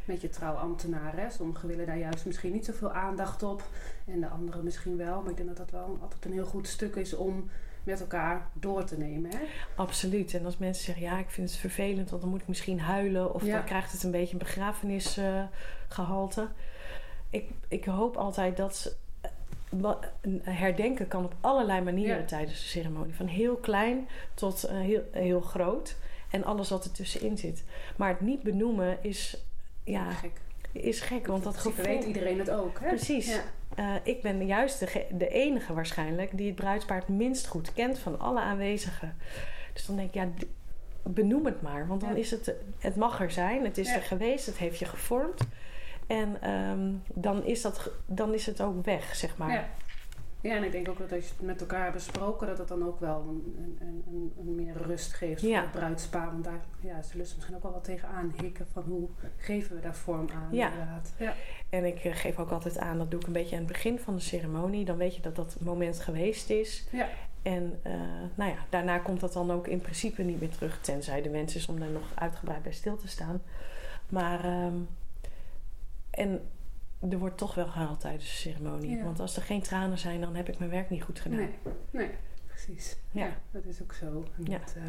met 0.09 0.21
je 0.21 0.29
trouwambtenaren. 0.29 1.31
Sommigen 1.31 1.67
willen 1.67 1.85
daar 1.85 1.97
juist 1.97 2.25
misschien 2.25 2.51
niet 2.51 2.65
zoveel 2.65 2.91
aandacht 2.91 3.43
op 3.43 3.63
en 4.05 4.19
de 4.19 4.27
anderen 4.27 4.63
misschien 4.63 4.97
wel. 4.97 5.21
Maar 5.21 5.29
ik 5.31 5.37
denk 5.37 5.47
dat 5.47 5.57
dat 5.57 5.71
wel 5.71 5.97
altijd 6.01 6.25
een 6.25 6.31
heel 6.33 6.45
goed 6.45 6.67
stuk 6.67 6.95
is 6.95 7.15
om 7.15 7.49
met 7.83 7.99
elkaar 7.99 8.47
door 8.53 8.83
te 8.83 8.97
nemen. 8.97 9.31
Hè? 9.31 9.39
Absoluut. 9.75 10.33
En 10.33 10.45
als 10.45 10.57
mensen 10.57 10.83
zeggen: 10.83 11.03
Ja, 11.03 11.19
ik 11.19 11.29
vind 11.29 11.49
het 11.49 11.59
vervelend, 11.59 12.09
want 12.09 12.21
dan 12.21 12.31
moet 12.31 12.41
ik 12.41 12.47
misschien 12.47 12.79
huilen. 12.79 13.33
Of 13.33 13.45
Ja. 13.45 13.55
dan 13.55 13.65
krijgt 13.65 13.91
het 13.91 14.03
een 14.03 14.11
beetje 14.11 14.33
een 14.33 14.39
begrafenisgehalte. 14.39 16.47
ik, 17.29 17.49
ik 17.67 17.85
hoop 17.85 18.17
altijd 18.17 18.57
dat 18.57 18.75
ze 18.77 18.93
herdenken 20.41 21.07
kan 21.07 21.25
op 21.25 21.35
allerlei 21.41 21.81
manieren 21.81 22.25
tijdens 22.25 22.59
de 22.59 22.67
ceremonie. 22.67 23.15
Van 23.15 23.27
heel 23.27 23.55
klein 23.55 24.07
tot 24.33 24.65
uh, 24.65 24.71
heel, 24.79 25.01
heel 25.11 25.41
groot. 25.41 25.95
En 26.29 26.43
alles 26.43 26.69
wat 26.69 26.85
er 26.85 26.91
tussenin 26.91 27.37
zit. 27.37 27.63
Maar 27.97 28.09
het 28.09 28.21
niet 28.21 28.43
benoemen 28.43 29.03
is... 29.03 29.43
Ja, 29.91 30.11
gek. 30.11 30.31
Is 30.71 31.01
gek, 31.01 31.27
want 31.27 31.43
dat 31.43 31.57
gevoel... 31.57 31.85
weet 31.85 32.03
iedereen 32.03 32.39
het 32.39 32.49
ook, 32.49 32.79
hè? 32.79 32.87
Precies. 32.87 33.27
Ja. 33.27 33.41
Uh, 33.79 33.95
ik 34.03 34.21
ben 34.21 34.45
juist 34.45 34.79
de, 34.79 35.05
de 35.11 35.27
enige 35.27 35.73
waarschijnlijk... 35.73 36.37
die 36.37 36.47
het 36.47 36.55
bruidspaard 36.55 37.07
minst 37.07 37.47
goed 37.47 37.73
kent 37.73 37.99
van 37.99 38.19
alle 38.19 38.39
aanwezigen. 38.39 39.17
Dus 39.73 39.85
dan 39.85 39.95
denk 39.95 40.07
ik, 40.07 40.13
ja, 40.13 40.27
benoem 41.03 41.45
het 41.45 41.61
maar. 41.61 41.87
Want 41.87 42.01
dan 42.01 42.15
is 42.15 42.31
het... 42.31 42.53
Het 42.79 42.95
mag 42.95 43.21
er 43.21 43.31
zijn. 43.31 43.63
Het 43.63 43.77
is 43.77 43.95
er 43.95 44.01
geweest. 44.01 44.45
Het 44.45 44.57
heeft 44.57 44.79
je 44.79 44.85
gevormd. 44.85 45.41
En 46.07 46.49
um, 46.51 47.03
dan, 47.13 47.45
is 47.45 47.61
dat, 47.61 47.91
dan 48.05 48.33
is 48.33 48.45
het 48.45 48.61
ook 48.61 48.85
weg, 48.85 49.15
zeg 49.15 49.37
maar. 49.37 49.69
Ja. 50.41 50.55
en 50.55 50.63
ik 50.63 50.71
denk 50.71 50.89
ook 50.89 50.97
dat 50.97 51.11
als 51.11 51.23
je 51.23 51.33
het 51.37 51.45
met 51.45 51.61
elkaar 51.61 51.91
besproken, 51.91 52.47
dat 52.47 52.57
het 52.57 52.67
dan 52.67 52.85
ook 52.87 52.99
wel 52.99 53.25
een, 53.27 53.77
een, 53.79 54.03
een, 54.07 54.33
een 54.39 54.55
meer 54.55 54.73
rust 54.77 55.13
geeft 55.13 55.41
voor 55.41 55.55
het 55.55 55.71
bruidspaar. 55.71 56.25
Want 56.25 56.43
daar 56.43 56.61
ja, 56.79 57.01
zullen 57.01 57.25
ze 57.25 57.33
misschien 57.35 57.55
ook 57.55 57.63
wel 57.63 57.71
wat 57.71 57.83
tegenaan 57.83 58.33
hikken 58.41 58.67
van 58.73 58.83
hoe 58.83 59.07
geven 59.37 59.75
we 59.75 59.81
daar 59.81 59.95
vorm 59.95 60.29
aan. 60.35 60.47
Ja. 60.51 60.71
Inderdaad. 60.71 61.13
ja. 61.17 61.33
En 61.69 61.85
ik 61.85 61.99
eh, 61.99 62.15
geef 62.15 62.39
ook 62.39 62.51
altijd 62.51 62.77
aan, 62.77 62.97
dat 62.97 63.11
doe 63.11 63.19
ik 63.19 63.27
een 63.27 63.33
beetje 63.33 63.55
aan 63.55 63.63
het 63.63 63.71
begin 63.71 63.99
van 63.99 64.15
de 64.15 64.21
ceremonie. 64.21 64.85
Dan 64.85 64.97
weet 64.97 65.15
je 65.15 65.21
dat 65.21 65.35
dat 65.35 65.57
moment 65.59 65.99
geweest 65.99 66.49
is. 66.49 66.87
Ja. 66.91 67.07
En 67.41 67.79
uh, 67.87 67.93
nou 68.35 68.51
ja, 68.51 68.57
daarna 68.69 68.97
komt 68.97 69.19
dat 69.19 69.33
dan 69.33 69.51
ook 69.51 69.67
in 69.67 69.81
principe 69.81 70.23
niet 70.23 70.39
meer 70.39 70.49
terug. 70.49 70.81
Tenzij 70.81 71.21
de 71.21 71.29
wens 71.29 71.55
is 71.55 71.67
om 71.67 71.81
er 71.81 71.89
nog 71.89 72.11
uitgebreid 72.15 72.63
bij 72.63 72.71
stil 72.71 72.97
te 72.97 73.07
staan. 73.07 73.41
Maar 74.09 74.65
um, 74.65 74.87
en 76.09 76.41
er 77.09 77.17
wordt 77.17 77.37
toch 77.37 77.55
wel 77.55 77.67
gehaald 77.67 77.99
tijdens 77.99 78.25
de 78.25 78.29
ceremonie. 78.29 79.03
Want 79.03 79.19
als 79.19 79.35
er 79.35 79.41
geen 79.41 79.61
tranen 79.61 79.97
zijn, 79.97 80.21
dan 80.21 80.35
heb 80.35 80.49
ik 80.49 80.59
mijn 80.59 80.71
werk 80.71 80.89
niet 80.89 81.03
goed 81.03 81.19
gedaan. 81.19 81.37
Nee, 81.37 81.55
nee 81.91 82.09
precies. 82.65 82.97
Ja. 83.11 83.29
dat 83.51 83.65
is 83.65 83.81
ook 83.81 83.93
zo. 83.93 84.23
En 84.37 84.51
ja. 84.51 84.57
Dat, 84.57 84.75
uh, 84.77 84.83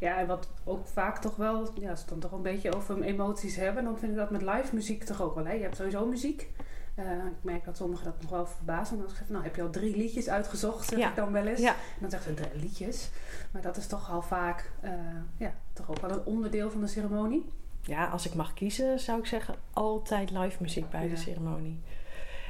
ja, 0.00 0.18
en 0.18 0.26
wat 0.26 0.48
ook 0.64 0.86
vaak 0.86 1.18
toch 1.18 1.36
wel, 1.36 1.70
ja, 1.80 1.90
als 1.90 2.04
we 2.04 2.04
het 2.04 2.08
dan 2.08 2.18
toch 2.18 2.32
een 2.32 2.42
beetje 2.42 2.74
over 2.74 3.02
emoties 3.02 3.56
hebben, 3.56 3.84
dan 3.84 3.98
vind 3.98 4.12
ik 4.12 4.18
dat 4.18 4.30
met 4.30 4.42
live 4.42 4.74
muziek 4.74 5.04
toch 5.04 5.22
ook 5.22 5.34
wel. 5.34 5.46
Hè? 5.46 5.52
Je 5.52 5.62
hebt 5.62 5.76
sowieso 5.76 6.06
muziek. 6.06 6.50
Uh, 6.98 7.12
ik 7.12 7.42
merk 7.42 7.64
dat 7.64 7.76
sommigen 7.76 8.04
dat 8.04 8.20
nog 8.20 8.30
wel 8.30 8.46
verbazen. 8.46 8.98
Ik 8.98 9.16
zeg, 9.16 9.28
nou 9.28 9.44
heb 9.44 9.56
je 9.56 9.62
al 9.62 9.70
drie 9.70 9.96
liedjes 9.96 10.28
uitgezocht, 10.28 10.88
zeg 10.88 10.98
ja. 10.98 11.08
ik 11.08 11.16
dan 11.16 11.32
wel 11.32 11.46
eens. 11.46 11.60
Ja. 11.60 11.70
En 11.74 12.00
dan 12.00 12.10
zeggen 12.10 12.36
ze 12.36 12.42
drie 12.42 12.60
liedjes. 12.60 13.10
Maar 13.52 13.62
dat 13.62 13.76
is 13.76 13.86
toch 13.86 14.10
al 14.10 14.22
vaak, 14.22 14.72
uh, 14.84 14.90
ja, 15.36 15.54
toch 15.72 15.90
ook 15.90 16.00
wel 16.00 16.10
een 16.10 16.24
onderdeel 16.24 16.70
van 16.70 16.80
de 16.80 16.86
ceremonie 16.86 17.52
ja, 17.82 18.06
als 18.06 18.26
ik 18.26 18.34
mag 18.34 18.54
kiezen, 18.54 19.00
zou 19.00 19.18
ik 19.18 19.26
zeggen 19.26 19.54
altijd 19.72 20.30
live 20.30 20.56
muziek 20.62 20.90
bij 20.90 21.08
de 21.08 21.16
ceremonie. 21.16 21.80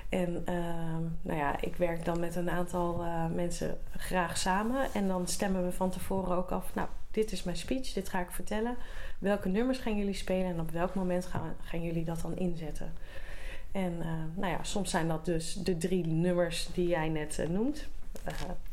En 0.09 0.43
ehm, 0.45 1.03
nou 1.23 1.39
ja, 1.39 1.61
ik 1.61 1.77
werk 1.77 2.05
dan 2.05 2.21
met 2.21 2.37
een 2.37 2.51
aantal 2.51 3.05
uh, 3.05 3.27
mensen 3.27 3.79
graag 3.97 4.39
samen. 4.39 4.93
En 4.93 5.09
dan 5.09 5.27
stemmen 5.27 5.65
we 5.65 5.73
van 5.73 5.91
tevoren 5.91 6.37
ook 6.37 6.51
af. 6.51 6.75
Nou, 6.75 6.89
dit 7.11 7.33
is 7.33 7.43
mijn 7.43 7.57
speech, 7.57 7.93
dit 7.93 8.09
ga 8.09 8.21
ik 8.21 8.31
vertellen. 8.31 8.77
Welke 9.19 9.49
nummers 9.49 9.79
gaan 9.79 9.97
jullie 9.97 10.15
spelen 10.15 10.47
en 10.47 10.61
op 10.61 10.71
welk 10.71 10.95
moment 10.95 11.27
gaan, 11.27 11.55
gaan 11.63 11.83
jullie 11.83 12.05
dat 12.05 12.21
dan 12.21 12.37
inzetten? 12.37 12.93
En 13.73 13.93
uh, 13.93 14.07
nou 14.35 14.53
ja, 14.53 14.63
soms 14.63 14.91
zijn 14.91 15.09
dat 15.09 15.25
dus 15.25 15.55
de 15.55 15.77
drie 15.77 16.07
nummers 16.07 16.69
die 16.75 16.89
jij 16.89 17.09
net 17.09 17.39
uh, 17.39 17.49
noemt. 17.49 17.89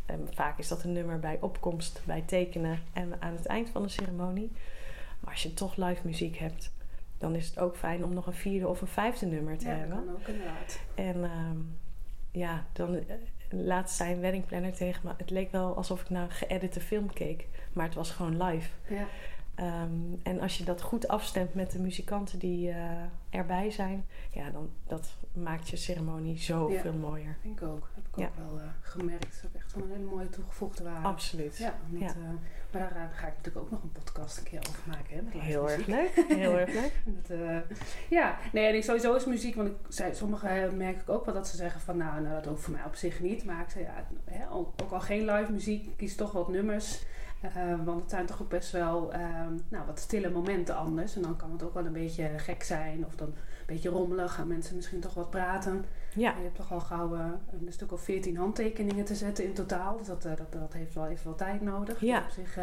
en 0.06 0.28
vaak 0.34 0.58
is 0.58 0.68
dat 0.68 0.84
een 0.84 0.94
nummer 0.94 1.20
bij 1.20 1.38
opkomst, 1.42 2.02
bij 2.06 2.24
tekenen 2.26 2.80
en 2.94 3.14
aan 3.20 3.36
het 3.36 3.46
eind 3.46 3.70
van 3.70 3.82
de 3.82 3.90
ceremonie. 3.90 4.52
Maar 5.20 5.32
als 5.32 5.44
je 5.44 5.54
toch 5.54 5.76
live 5.76 6.02
muziek 6.04 6.38
hebt, 6.38 6.72
dan 7.18 7.36
is 7.36 7.48
het 7.48 7.60
ook 7.60 7.76
fijn 7.76 8.04
om 8.04 8.14
nog 8.14 8.28
een 8.28 8.34
vierde 8.34 8.68
of 8.68 8.82
een 8.82 8.88
vijfde 8.88 9.26
nummer 9.26 9.58
te 9.58 9.68
ja, 9.68 9.76
hebben. 9.76 9.98
Ja, 9.98 10.04
dat 10.04 10.06
kan 10.06 10.16
ook 10.16 10.28
inderdaad. 10.28 10.80
En 10.96 11.24
um, 11.24 11.78
ja, 12.32 12.66
dan 12.74 12.96
uh, 12.96 13.02
laatst 13.50 13.96
zei 13.96 14.14
een 14.14 14.20
weddingplanner 14.20 14.74
tegen 14.74 15.02
me... 15.04 15.14
het 15.18 15.30
leek 15.30 15.52
wel 15.52 15.76
alsof 15.76 16.02
ik 16.02 16.10
naar 16.10 16.24
een 16.24 16.32
geëdite 16.32 16.80
film 16.80 17.14
keek. 17.14 17.48
Maar 17.74 17.86
het 17.86 17.96
was 17.96 18.12
gewoon 18.12 18.44
live. 18.44 18.70
Ja. 18.88 19.08
Um, 19.84 20.20
en 20.24 20.40
als 20.40 20.58
je 20.58 20.64
dat 20.64 20.82
goed 20.82 21.08
afstemt 21.08 21.54
met 21.54 21.72
de 21.72 21.80
muzikanten 21.80 22.40
die 22.40 22.70
uh, 22.70 22.76
erbij 23.30 23.72
zijn... 23.72 24.06
ja, 24.32 24.50
dan 24.50 24.70
dat 24.88 25.16
maakt 25.34 25.70
je 25.70 25.76
ceremonie 25.76 26.38
zoveel 26.38 26.92
ja, 26.92 26.98
mooier. 26.98 27.38
denk 27.44 27.62
ik 27.62 27.68
ook. 27.68 27.90
Heb 27.96 28.06
ik 28.20 28.28
ook 28.28 28.50
wel 28.50 28.58
uh, 28.58 28.64
gemerkt. 28.82 29.42
Dat 29.42 29.52
is 29.54 29.60
echt 29.60 29.74
wel 29.74 29.84
een 29.84 29.92
hele 29.92 30.04
mooie 30.04 30.30
toegevoegde 30.30 30.84
waarde. 30.84 31.08
Absoluut. 31.08 31.58
Ja, 31.58 31.76
met, 31.90 32.02
ja. 32.02 32.16
Maar 32.72 32.94
daar 32.94 33.12
ga 33.14 33.28
ik 33.28 33.34
natuurlijk 33.36 33.66
ook 33.66 33.72
nog 33.72 33.84
een 33.84 33.92
podcast 33.92 34.38
een 34.38 34.44
keer 34.44 34.60
over 34.70 34.82
maken. 34.88 35.16
Hè, 35.16 35.22
met 35.22 35.34
Heel 35.34 35.70
erg 35.70 35.86
leuk. 35.86 36.26
Heel 36.28 36.58
erg 36.58 36.74
leuk. 36.74 36.94
dat, 37.28 37.38
uh, 37.38 37.58
ja, 38.10 38.38
nee, 38.52 38.68
en 38.68 38.76
ik, 38.76 38.84
sowieso 38.84 39.16
is 39.16 39.26
muziek, 39.26 39.56
want 39.56 39.70
ik 39.70 39.76
zei, 39.88 40.16
sommigen 40.16 40.78
merk 40.78 41.02
ik 41.02 41.10
ook 41.10 41.26
wel 41.26 41.34
dat 41.34 41.48
ze 41.48 41.56
zeggen 41.56 41.82
van 41.82 41.98
nou, 41.98 42.22
nou 42.22 42.36
dat 42.36 42.46
hoeft 42.46 42.64
voor 42.64 42.74
mij 42.74 42.86
op 42.86 42.96
zich 42.96 43.20
niet. 43.20 43.44
Maar 43.44 43.62
ik 43.62 43.70
zei 43.70 43.84
ja, 43.84 44.08
hè, 44.26 44.52
ook, 44.52 44.74
ook, 44.84 44.92
al 44.92 45.02
geen 45.02 45.26
live 45.26 45.52
muziek, 45.52 45.98
kies 45.98 46.16
toch 46.16 46.32
wat 46.32 46.48
nummers. 46.50 47.04
Want 47.86 48.02
het 48.02 48.10
zijn 48.10 48.26
toch 48.26 48.42
ook 48.42 48.50
best 48.50 48.72
wel 48.72 49.14
uh, 49.14 49.20
nou, 49.70 49.86
wat 49.86 50.00
stille 50.00 50.30
momenten 50.30 50.76
anders. 50.76 51.16
En 51.16 51.22
dan 51.22 51.36
kan 51.36 51.52
het 51.52 51.64
ook 51.64 51.74
wel 51.74 51.86
een 51.86 51.94
beetje 51.94 52.30
gek 52.38 52.64
zijn 52.64 53.06
of 53.06 53.16
dan 53.16 53.28
een 53.28 53.36
beetje 53.66 53.90
rommelig. 53.90 54.34
Gaan 54.34 54.48
mensen 54.48 54.76
misschien 54.76 55.00
toch 55.00 55.14
wat 55.14 55.30
praten. 55.30 55.86
Ja. 56.16 56.34
je 56.38 56.44
hebt 56.44 56.56
toch 56.56 56.72
al 56.72 56.80
gauw 56.80 57.16
uh, 57.16 57.26
een 57.52 57.74
stuk 57.74 57.92
of 57.92 58.02
veertien 58.02 58.38
handtekeningen 58.38 59.06
te 59.06 59.16
zetten 59.16 59.46
in 59.46 59.54
totaal. 59.54 59.98
Dus 59.98 60.08
dat, 60.08 60.22
dat, 60.22 60.52
dat 60.52 60.74
heeft 60.74 60.94
wel 60.94 61.08
even 61.08 61.26
wat 61.26 61.38
tijd 61.38 61.62
nodig. 61.62 62.02
Ja, 62.02 62.18
op 62.18 62.30
zich, 62.30 62.58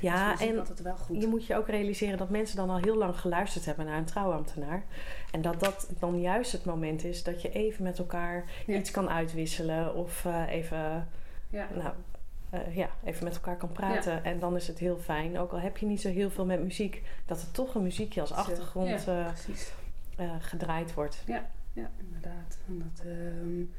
ja 0.00 0.38
en 0.40 0.54
dat 0.54 0.78
wel 0.78 0.96
goed. 0.96 1.20
je 1.20 1.26
moet 1.26 1.46
je 1.46 1.56
ook 1.56 1.68
realiseren 1.68 2.18
dat 2.18 2.30
mensen 2.30 2.56
dan 2.56 2.70
al 2.70 2.78
heel 2.78 2.96
lang 2.96 3.20
geluisterd 3.20 3.64
hebben 3.64 3.86
naar 3.86 3.98
een 3.98 4.04
trouwambtenaar. 4.04 4.84
En 5.30 5.42
dat 5.42 5.60
dat 5.60 5.90
dan 5.98 6.20
juist 6.20 6.52
het 6.52 6.64
moment 6.64 7.04
is 7.04 7.22
dat 7.22 7.42
je 7.42 7.52
even 7.52 7.82
met 7.82 7.98
elkaar 7.98 8.44
ja. 8.66 8.78
iets 8.78 8.90
kan 8.90 9.10
uitwisselen. 9.10 9.94
Of 9.94 10.26
even... 10.48 11.08
Ja. 11.50 11.68
Nou, 11.74 11.94
ja, 12.70 12.88
even 13.04 13.24
met 13.24 13.34
elkaar 13.34 13.56
kan 13.56 13.72
praten. 13.72 14.12
Ja. 14.12 14.22
En 14.22 14.38
dan 14.38 14.56
is 14.56 14.66
het 14.66 14.78
heel 14.78 14.98
fijn, 14.98 15.38
ook 15.38 15.52
al 15.52 15.60
heb 15.60 15.76
je 15.76 15.86
niet 15.86 16.00
zo 16.00 16.08
heel 16.08 16.30
veel 16.30 16.44
met 16.46 16.62
muziek, 16.62 17.02
dat 17.26 17.42
er 17.42 17.50
toch 17.50 17.74
een 17.74 17.82
muziekje 17.82 18.20
als 18.20 18.32
achtergrond 18.32 19.06
gedraaid 20.40 20.94
wordt. 20.94 21.22
Ja, 21.26 21.50
ja 21.72 21.90
inderdaad. 21.98 22.58
Dat, 22.66 23.06
um, 23.06 23.72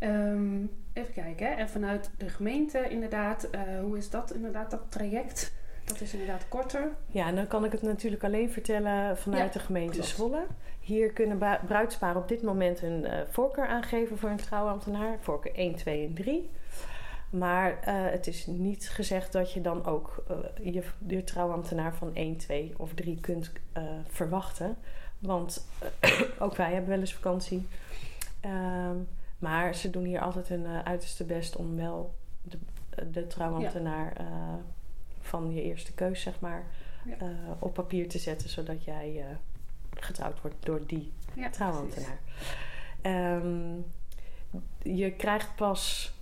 um, 0.00 0.70
even 0.92 1.12
kijken, 1.12 1.46
hè. 1.46 1.52
en 1.52 1.68
vanuit 1.68 2.10
de 2.16 2.28
gemeente 2.28 2.88
inderdaad, 2.88 3.48
uh, 3.54 3.80
hoe 3.80 3.96
is 3.96 4.10
dat 4.10 4.34
inderdaad, 4.34 4.70
dat 4.70 4.82
traject? 4.88 5.52
Dat 5.84 6.00
is 6.00 6.12
inderdaad 6.12 6.48
korter. 6.48 6.92
Ja, 7.06 7.26
en 7.26 7.34
dan 7.34 7.46
kan 7.46 7.64
ik 7.64 7.72
het 7.72 7.82
natuurlijk 7.82 8.24
alleen 8.24 8.50
vertellen 8.50 9.18
vanuit 9.18 9.52
de 9.52 9.58
gemeente 9.58 9.92
klopt. 9.92 10.08
Zwolle. 10.08 10.46
Hier 10.80 11.12
kunnen 11.12 11.38
bruidsparen 11.66 12.20
op 12.20 12.28
dit 12.28 12.42
moment 12.42 12.82
een 12.82 13.06
voorkeur 13.30 13.66
aangeven 13.66 14.18
voor 14.18 14.30
een 14.30 14.36
trouwambtenaar. 14.36 15.18
Voorkeur 15.20 15.54
1, 15.54 15.74
2 15.74 16.06
en 16.06 16.14
3. 16.14 16.50
Maar 17.30 17.70
uh, 17.70 18.10
het 18.10 18.26
is 18.26 18.46
niet 18.46 18.88
gezegd 18.88 19.32
dat 19.32 19.52
je 19.52 19.60
dan 19.60 19.86
ook 19.86 20.24
uh, 20.30 20.72
je, 20.74 20.82
je 21.06 21.24
trouwambtenaar 21.24 21.94
van 21.94 22.14
1, 22.14 22.36
2 22.36 22.74
of 22.76 22.94
3 22.94 23.20
kunt 23.20 23.52
uh, 23.76 23.82
verwachten. 24.08 24.76
Want 25.20 25.66
ook 26.38 26.56
wij 26.56 26.72
hebben 26.72 26.90
wel 26.90 27.00
eens 27.00 27.14
vakantie. 27.14 27.66
Um, 28.44 29.08
maar 29.38 29.74
ze 29.74 29.90
doen 29.90 30.04
hier 30.04 30.20
altijd 30.20 30.48
hun 30.48 30.66
uiterste 30.66 31.24
best 31.24 31.56
om 31.56 31.76
wel 31.76 32.14
de, 32.42 32.58
de 33.10 33.26
trouwambtenaar 33.26 34.22
ja. 34.22 34.58
van 35.20 35.54
je 35.54 35.62
eerste 35.62 35.92
keus, 35.92 36.20
zeg 36.20 36.40
maar, 36.40 36.64
ja. 37.04 37.16
op 37.58 37.74
papier 37.74 38.08
te 38.08 38.18
zetten. 38.18 38.48
Zodat 38.48 38.84
jij 38.84 39.24
getrouwd 39.90 40.40
wordt 40.40 40.56
door 40.60 40.80
die 40.86 41.12
ja, 41.34 41.50
trouwambtenaar. 41.50 42.18
Um, 43.02 43.84
je 44.82 45.10
krijgt 45.10 45.54
pas 45.54 46.12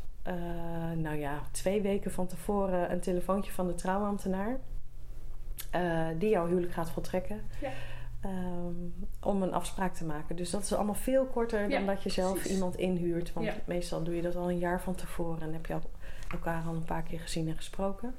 nou 0.96 1.16
ja, 1.16 1.42
twee 1.50 1.80
weken 1.80 2.10
van 2.10 2.26
tevoren 2.26 2.92
een 2.92 3.00
telefoontje 3.00 3.52
van 3.52 3.66
de 3.66 3.74
trouwambtenaar. 3.74 4.58
Die 6.18 6.30
jouw 6.30 6.46
huwelijk 6.46 6.72
gaat 6.72 6.90
voltrekken. 6.90 7.40
Ja. 7.60 7.70
Um, 8.24 8.94
om 9.22 9.42
een 9.42 9.52
afspraak 9.52 9.94
te 9.94 10.04
maken. 10.04 10.36
Dus 10.36 10.50
dat 10.50 10.62
is 10.62 10.72
allemaal 10.72 10.94
veel 10.94 11.24
korter 11.26 11.68
ja, 11.68 11.76
dan 11.76 11.86
dat 11.86 12.02
je 12.02 12.10
zelf 12.10 12.32
precies. 12.38 12.52
iemand 12.52 12.76
inhuurt. 12.76 13.32
Want 13.32 13.46
Ja. 13.46 13.54
meestal 13.66 14.02
doe 14.02 14.14
je 14.16 14.22
dat 14.22 14.36
al 14.36 14.50
een 14.50 14.58
jaar 14.58 14.80
van 14.80 14.94
tevoren 14.94 15.40
en 15.42 15.52
heb 15.52 15.66
je 15.66 15.74
al 15.74 15.80
elkaar 16.32 16.62
al 16.66 16.74
een 16.74 16.84
paar 16.84 17.02
keer 17.02 17.20
gezien 17.20 17.48
en 17.48 17.56
gesproken. 17.56 18.14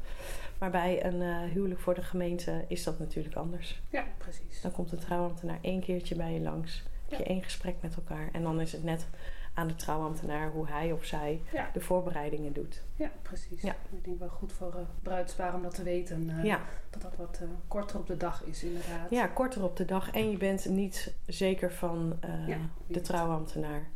Maar 0.60 0.70
bij 0.70 1.06
een 1.06 1.22
uh, 1.22 1.38
huwelijk 1.54 1.80
voor 1.80 1.94
de 1.94 2.04
gemeente 2.04 2.66
is 2.68 2.84
dat 2.84 3.00
natuurlijk 3.00 3.36
anders. 3.36 3.82
ja, 3.90 4.04
precies. 4.18 4.62
Dan 4.62 4.72
komt 4.72 4.90
de 4.90 4.98
trouwambtenaar 4.98 5.60
één 5.62 5.82
keertje 5.82 6.16
bij 6.16 6.34
je 6.34 6.40
langs. 6.42 6.84
Heb 7.10 7.20
je 7.20 7.24
Ja. 7.26 7.30
één 7.30 7.44
gesprek 7.44 7.76
met 7.82 7.96
elkaar. 7.96 8.30
En 8.32 8.44
dan 8.44 8.62
is 8.62 8.72
het 8.72 8.84
net 8.84 9.08
aan 9.54 9.68
de 9.68 9.76
trouwambtenaar 9.76 10.52
hoe 10.52 10.68
hij 10.68 10.92
of 10.92 11.06
zij 11.06 11.42
Ja, 11.54 11.70
de 11.74 11.82
voorbereidingen 11.82 12.54
doet. 12.54 12.84
ja 12.96 13.12
precies. 13.22 13.62
Ja. 13.62 13.76
Ik 13.92 14.04
denk 14.04 14.20
wel 14.20 14.30
goed 14.30 14.54
voor 14.54 14.74
uh, 14.76 14.82
bruidspaar 15.02 15.54
om 15.56 15.62
dat 15.64 15.76
te 15.76 15.84
weten. 15.84 16.30
eh, 16.30 16.44
Ja. 16.44 16.60
Dat 16.90 17.02
dat 17.02 17.16
wat 17.16 17.40
eh, 17.42 17.48
korter 17.68 17.98
op 18.00 18.08
de 18.08 18.18
dag 18.18 18.44
is 18.44 18.64
inderdaad. 18.64 19.10
ja, 19.10 19.28
korter 19.28 19.64
op 19.64 19.78
de 19.78 19.86
dag. 19.86 20.12
En 20.12 20.30
je 20.32 20.38
bent 20.38 20.66
niet 20.70 21.14
zeker 21.26 21.72
van 21.74 22.20
Ja, 22.48 22.58
de 22.88 23.02
trouwambtenaar. 23.02 23.88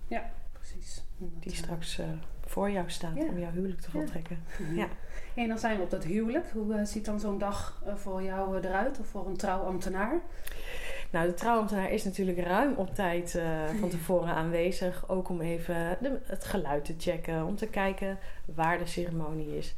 precies. 0.52 1.04
die 1.18 1.56
straks 1.56 2.00
voor 2.54 2.72
jou 2.72 2.90
staat 2.90 3.16
Ja. 3.16 3.26
om 3.26 3.40
jouw 3.40 3.52
huwelijk 3.52 3.82
te 3.82 3.92
voltrekken. 3.92 4.44
Ja. 4.74 4.88
En 5.36 5.48
dan 5.48 5.58
zijn 5.60 5.78
we 5.78 5.84
op 5.84 5.90
dat 5.90 6.04
huwelijk. 6.04 6.46
Hoe 6.54 6.74
eh, 6.74 6.86
ziet 6.86 7.06
dan 7.06 7.20
zo'n 7.20 7.38
dag 7.38 7.82
eh, 7.86 7.96
voor 7.96 8.24
jou 8.24 8.58
eh, 8.58 8.70
eruit? 8.70 9.00
Of 9.00 9.08
voor 9.08 9.28
een 9.28 9.38
trouwambtenaar? 9.38 10.22
Nou, 11.12 11.28
de 11.28 11.34
trouwambtenaar 11.34 11.92
is 11.92 12.04
natuurlijk 12.04 12.38
ruim 12.40 12.74
op 12.76 12.96
tijd 12.96 13.36
eh, 13.36 13.66
van 13.80 13.90
tevoren 13.98 14.34
aanwezig. 14.34 15.10
Ook 15.10 15.30
om 15.30 15.42
even 15.42 15.98
de, 16.02 16.20
het 16.24 16.46
geluid 16.46 16.86
te 16.86 16.96
checken, 16.98 17.46
om 17.46 17.56
te 17.56 17.68
kijken 17.68 18.18
waar 18.46 18.78
de 18.78 18.86
ceremonie 18.86 19.58
is. 19.58 19.76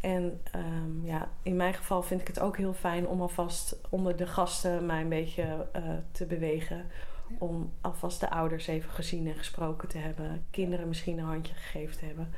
En 0.00 0.40
ehm, 0.52 1.04
ja, 1.06 1.28
in 1.42 1.56
mijn 1.56 1.74
geval 1.74 2.02
vind 2.02 2.20
ik 2.20 2.26
het 2.26 2.40
ook 2.40 2.56
heel 2.56 2.72
fijn 2.74 3.06
om 3.06 3.20
alvast 3.20 3.76
onder 3.90 4.16
de 4.16 4.26
gasten 4.26 4.86
mij 4.86 5.00
een 5.00 5.08
beetje 5.08 5.66
eh, 5.72 5.82
te 6.12 6.26
bewegen. 6.26 6.84
Ja. 7.30 7.36
Om 7.38 7.72
alvast 7.80 8.20
de 8.20 8.30
ouders 8.30 8.66
even 8.66 8.90
gezien 8.90 9.26
en 9.26 9.34
gesproken 9.34 9.88
te 9.88 9.98
hebben. 9.98 10.44
Kinderen 10.50 10.88
misschien 10.88 11.18
een 11.18 11.24
handje 11.24 11.54
gegeven 11.54 11.98
te 11.98 12.04
hebben. 12.04 12.28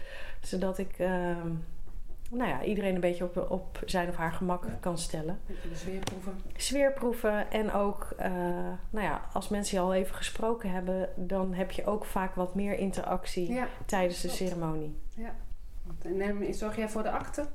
Zodat 0.40 0.78
ik 0.78 0.98
ehm, 0.98 1.50
nou 2.30 2.48
ja, 2.50 2.62
iedereen 2.64 2.94
een 2.94 3.00
beetje 3.00 3.24
op, 3.24 3.46
op 3.50 3.80
zijn 3.84 4.08
of 4.08 4.16
haar 4.16 4.32
gemak 4.32 4.64
Ja. 4.64 4.76
kan 4.80 4.98
stellen 4.98 5.40
sfeerproeven. 5.74 6.32
sfeerproeven. 6.56 7.50
En 7.50 7.72
ook, 7.72 8.12
eh, 8.16 8.30
nou 8.90 9.06
ja, 9.06 9.22
als 9.32 9.48
mensen 9.48 9.76
je 9.78 9.82
al 9.84 9.94
even 9.94 10.14
gesproken 10.14 10.70
hebben, 10.70 11.08
dan 11.16 11.54
heb 11.54 11.70
je 11.70 11.86
ook 11.86 12.04
vaak 12.04 12.34
wat 12.34 12.54
meer 12.54 12.78
interactie 12.78 13.52
Ja. 13.52 13.66
tijdens 13.86 14.20
de 14.20 14.28
klopt. 14.28 14.42
ceremonie. 14.42 14.96
Want, 15.84 16.04
En 16.04 16.16
neem, 16.16 16.52
zorg 16.52 16.76
jij 16.76 16.88
voor 16.88 17.02
de 17.02 17.10
akte? 17.10 17.46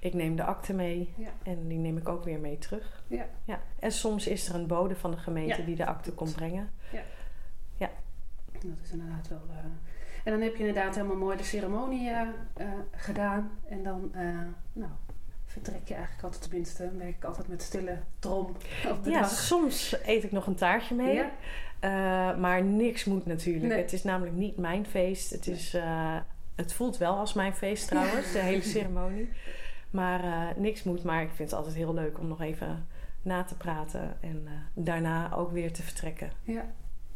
Ik 0.00 0.14
neem 0.14 0.36
de 0.36 0.44
akte 0.44 0.72
mee 0.74 1.12
Ja. 1.16 1.28
en 1.42 1.68
die 1.68 1.78
neem 1.78 1.96
ik 1.96 2.08
ook 2.08 2.24
weer 2.24 2.38
mee 2.38 2.58
terug. 2.58 3.02
Ja. 3.06 3.26
Ja. 3.44 3.60
En 3.78 3.92
soms 3.92 4.26
is 4.26 4.48
er 4.48 4.54
een 4.54 4.66
bode 4.66 4.96
van 4.96 5.10
de 5.10 5.16
gemeente 5.16 5.58
Ja. 5.60 5.64
die 5.66 5.76
de 5.76 5.86
akte 5.86 6.12
komt 6.12 6.34
brengen. 6.34 6.70
Dat 8.62 8.78
is 8.82 8.90
inderdaad 8.90 9.28
wel. 9.28 9.40
eh, 9.50 9.56
En 10.24 10.32
dan 10.32 10.40
heb 10.40 10.52
je 10.56 10.66
inderdaad 10.66 10.94
helemaal 10.94 11.16
mooi 11.16 11.36
de 11.36 11.42
ceremonie 11.42 12.08
eh, 12.08 12.20
eh, 12.56 12.66
gedaan. 12.96 13.50
En 13.68 13.82
dan, 13.82 14.10
nou, 14.72 14.90
vertrek 15.46 15.88
je 15.88 15.94
eigenlijk 15.94 16.24
altijd, 16.24 16.42
tenminste, 16.42 16.82
dan 16.86 16.98
werk 16.98 17.16
ik 17.16 17.24
altijd 17.24 17.48
met 17.48 17.62
stille 17.62 17.98
trom 18.18 18.46
op 18.90 19.04
de 19.04 19.10
Ja, 19.10 19.20
dag. 19.20 19.30
soms 19.30 19.96
eet 20.04 20.24
ik 20.24 20.32
nog 20.32 20.46
een 20.46 20.54
taartje 20.54 20.94
mee. 20.94 21.14
Ja. 21.80 22.32
Maar 22.38 22.62
niks 22.64 23.04
moet 23.04 23.26
natuurlijk. 23.26 23.66
Nee. 23.72 23.82
Het 23.82 23.92
is 23.92 24.02
namelijk 24.02 24.36
niet 24.36 24.56
mijn 24.56 24.86
feest. 24.86 25.30
Het, 25.30 25.46
is, 25.46 25.76
het 26.54 26.72
voelt 26.72 26.96
wel 26.98 27.16
als 27.16 27.32
mijn 27.32 27.54
feest 27.54 27.88
trouwens, 27.88 28.32
de 28.32 28.38
hele 28.38 28.62
ceremonie. 28.74 29.28
Maar 29.90 30.24
eh, 30.24 30.56
niks 30.56 30.82
moet. 30.82 31.02
Maar 31.02 31.22
ik 31.22 31.30
vind 31.34 31.50
het 31.50 31.58
altijd 31.58 31.76
heel 31.76 31.94
leuk 31.94 32.18
om 32.18 32.28
nog 32.28 32.40
even 32.40 32.86
na 33.22 33.42
te 33.44 33.56
praten. 33.56 34.16
En 34.20 34.42
eh, 34.46 34.52
daarna 34.84 35.34
ook 35.34 35.50
weer 35.52 35.72
te 35.72 35.82
vertrekken. 35.82 36.30
Ja. 36.42 36.64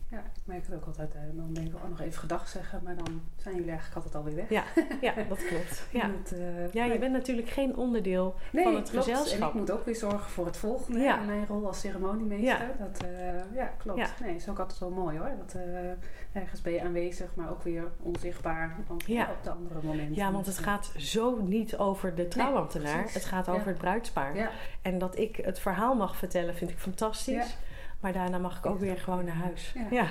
ja, 0.09 0.19
ik 0.19 0.43
merk 0.45 0.67
het 0.67 0.75
ook 0.75 0.87
altijd. 0.87 1.15
Dan 1.33 1.53
denk 1.53 1.67
ik, 1.67 1.75
oh, 1.75 1.89
nog 1.89 2.01
even 2.01 2.19
gedag 2.19 2.49
zeggen. 2.49 2.81
Maar 2.85 2.97
dan 2.97 3.21
zijn 3.37 3.55
jullie 3.55 3.71
eigenlijk 3.71 3.97
altijd 3.97 4.15
alweer 4.25 4.37
weg. 4.37 4.49
Ja, 4.49 4.65
ja 5.01 5.15
dat 5.29 5.47
klopt. 5.47 5.87
Ja. 5.91 6.11
Eh, 6.33 6.73
ja, 6.73 6.83
je 6.83 6.89
nee. 6.89 6.99
bent 6.99 7.13
natuurlijk 7.13 7.49
geen 7.49 7.77
onderdeel 7.77 8.35
Nee, 8.53 8.65
van 8.65 8.75
het 8.75 8.91
klopt. 8.91 9.05
gezelschap. 9.05 9.41
En 9.41 9.49
ik 9.49 9.55
moet 9.55 9.71
ook 9.71 9.85
weer 9.85 9.97
zorgen 9.97 10.31
voor 10.31 10.47
het 10.47 10.57
volgende 10.57 10.99
Ja. 11.01 11.21
in 11.21 11.27
mijn 11.27 11.47
rol 11.47 11.67
als 11.67 11.81
ceremoniemeester. 11.81 12.47
Ja. 12.47 12.75
Dat, 12.79 13.05
ja, 13.55 13.67
klopt. 13.79 13.99
Ja. 13.99 14.09
Nee, 14.21 14.35
is 14.35 14.49
ook 14.49 14.59
altijd 14.59 14.79
wel 14.79 14.91
mooi 14.91 15.19
hoor. 15.19 15.31
Dat, 15.39 15.57
ergens 16.35 16.61
ben 16.61 16.73
je 16.73 16.83
aanwezig, 16.83 17.35
maar 17.35 17.51
ook 17.51 17.63
weer 17.63 17.85
onzichtbaar 18.03 18.77
Ja. 19.07 19.29
op 19.31 19.45
de 19.45 19.51
andere 19.51 19.81
momenten. 19.83 20.15
Ja, 20.15 20.33
want 20.33 20.47
het 20.47 20.59
gaat 20.59 20.93
zo 20.97 21.43
niet 21.43 21.77
over 21.77 22.15
de 22.15 22.29
trouwambtenaar. 22.29 23.05
het 23.13 23.25
gaat 23.25 23.47
Ja. 23.47 23.53
over 23.53 23.67
het 23.67 23.79
bruidspaar. 23.79 24.37
Ja, 24.37 24.51
En 24.83 24.99
dat 24.99 25.19
ik 25.19 25.37
het 25.37 25.59
verhaal 25.59 25.95
mag 25.95 26.17
vertellen, 26.17 26.55
vind 26.55 26.71
ik 26.71 26.79
fantastisch. 26.79 27.57
Maar 28.05 28.13
daarna 28.13 28.39
mag 28.39 28.59
ik 28.59 28.67
ook 28.67 28.79
weer 28.79 28.97
gewoon 28.99 29.25
naar 29.25 29.35
huis. 29.35 29.73
Ja. 29.75 29.87
Ja. 29.91 30.07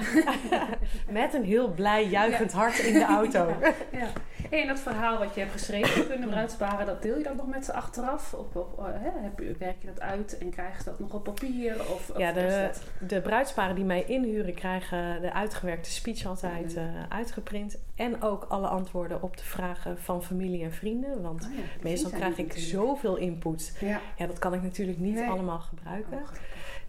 Met 1.22 1.34
een 1.34 1.44
heel 1.44 1.70
blij, 1.74 2.08
juichend 2.08 2.52
hart 2.52 2.78
in 2.80 2.94
de 2.94 3.06
auto. 3.06 3.48
Ja. 3.92 4.08
En 4.50 4.68
dat 4.68 4.80
verhaal 4.80 5.18
wat 5.18 5.34
je 5.34 5.40
hebt 5.40 5.52
geschreven 5.52 6.22
de 6.22 6.28
bruidsparen, 6.28 6.86
dat 6.86 7.02
deel 7.02 7.18
je 7.18 7.24
dan 7.24 7.36
nog 7.36 7.48
met 7.48 7.66
ze 7.66 7.74
achteraf? 7.74 8.34
Of, 8.34 8.56
of 8.56 8.78
eh, 8.78 8.86
hè, 8.92 9.10
heb 9.24 9.40
je, 9.40 9.56
werk 9.60 9.76
je 9.80 9.88
dat 9.88 10.00
uit 10.02 10.38
en 10.38 10.50
krijg 10.50 10.78
je 10.78 10.84
dat 10.84 11.00
nog 11.00 11.14
op 11.14 11.24
papier? 11.24 11.76
Of, 11.80 12.10
of 12.10 12.18
Ja, 12.18 12.32
de, 12.32 12.70
dat- 13.00 13.10
de 13.10 13.22
bruidsparen 13.22 13.76
die 13.76 13.84
mij 13.86 14.04
inhuren 14.04 14.54
krijgen 14.54 15.22
de 15.22 15.34
uitgewerkte 15.34 15.92
speech 15.92 16.26
altijd 16.26 16.76
eh, 16.76 16.84
uitgeprint. 17.10 17.78
En 17.96 18.22
ook 18.22 18.46
alle 18.50 18.68
antwoorden 18.68 19.22
op 19.22 19.38
de 19.38 19.44
vragen 19.44 19.98
van 19.98 20.24
familie 20.24 20.64
en 20.64 20.72
vrienden. 20.74 21.22
Want 21.22 21.44
Oh 21.44 21.84
meestal 21.84 22.10
krijg 22.12 22.38
ik 22.38 22.48
natuurlijk. 22.48 22.68
zoveel 22.88 23.16
input. 23.16 23.78
Ja. 23.80 24.00
Dat 24.28 24.40
kan 24.40 24.54
ik 24.54 24.62
natuurlijk 24.64 24.98
niet 25.00 25.16
Nee. 25.16 25.30
allemaal 25.30 25.60
gebruiken. 25.60 26.14
Oh. 26.18 26.28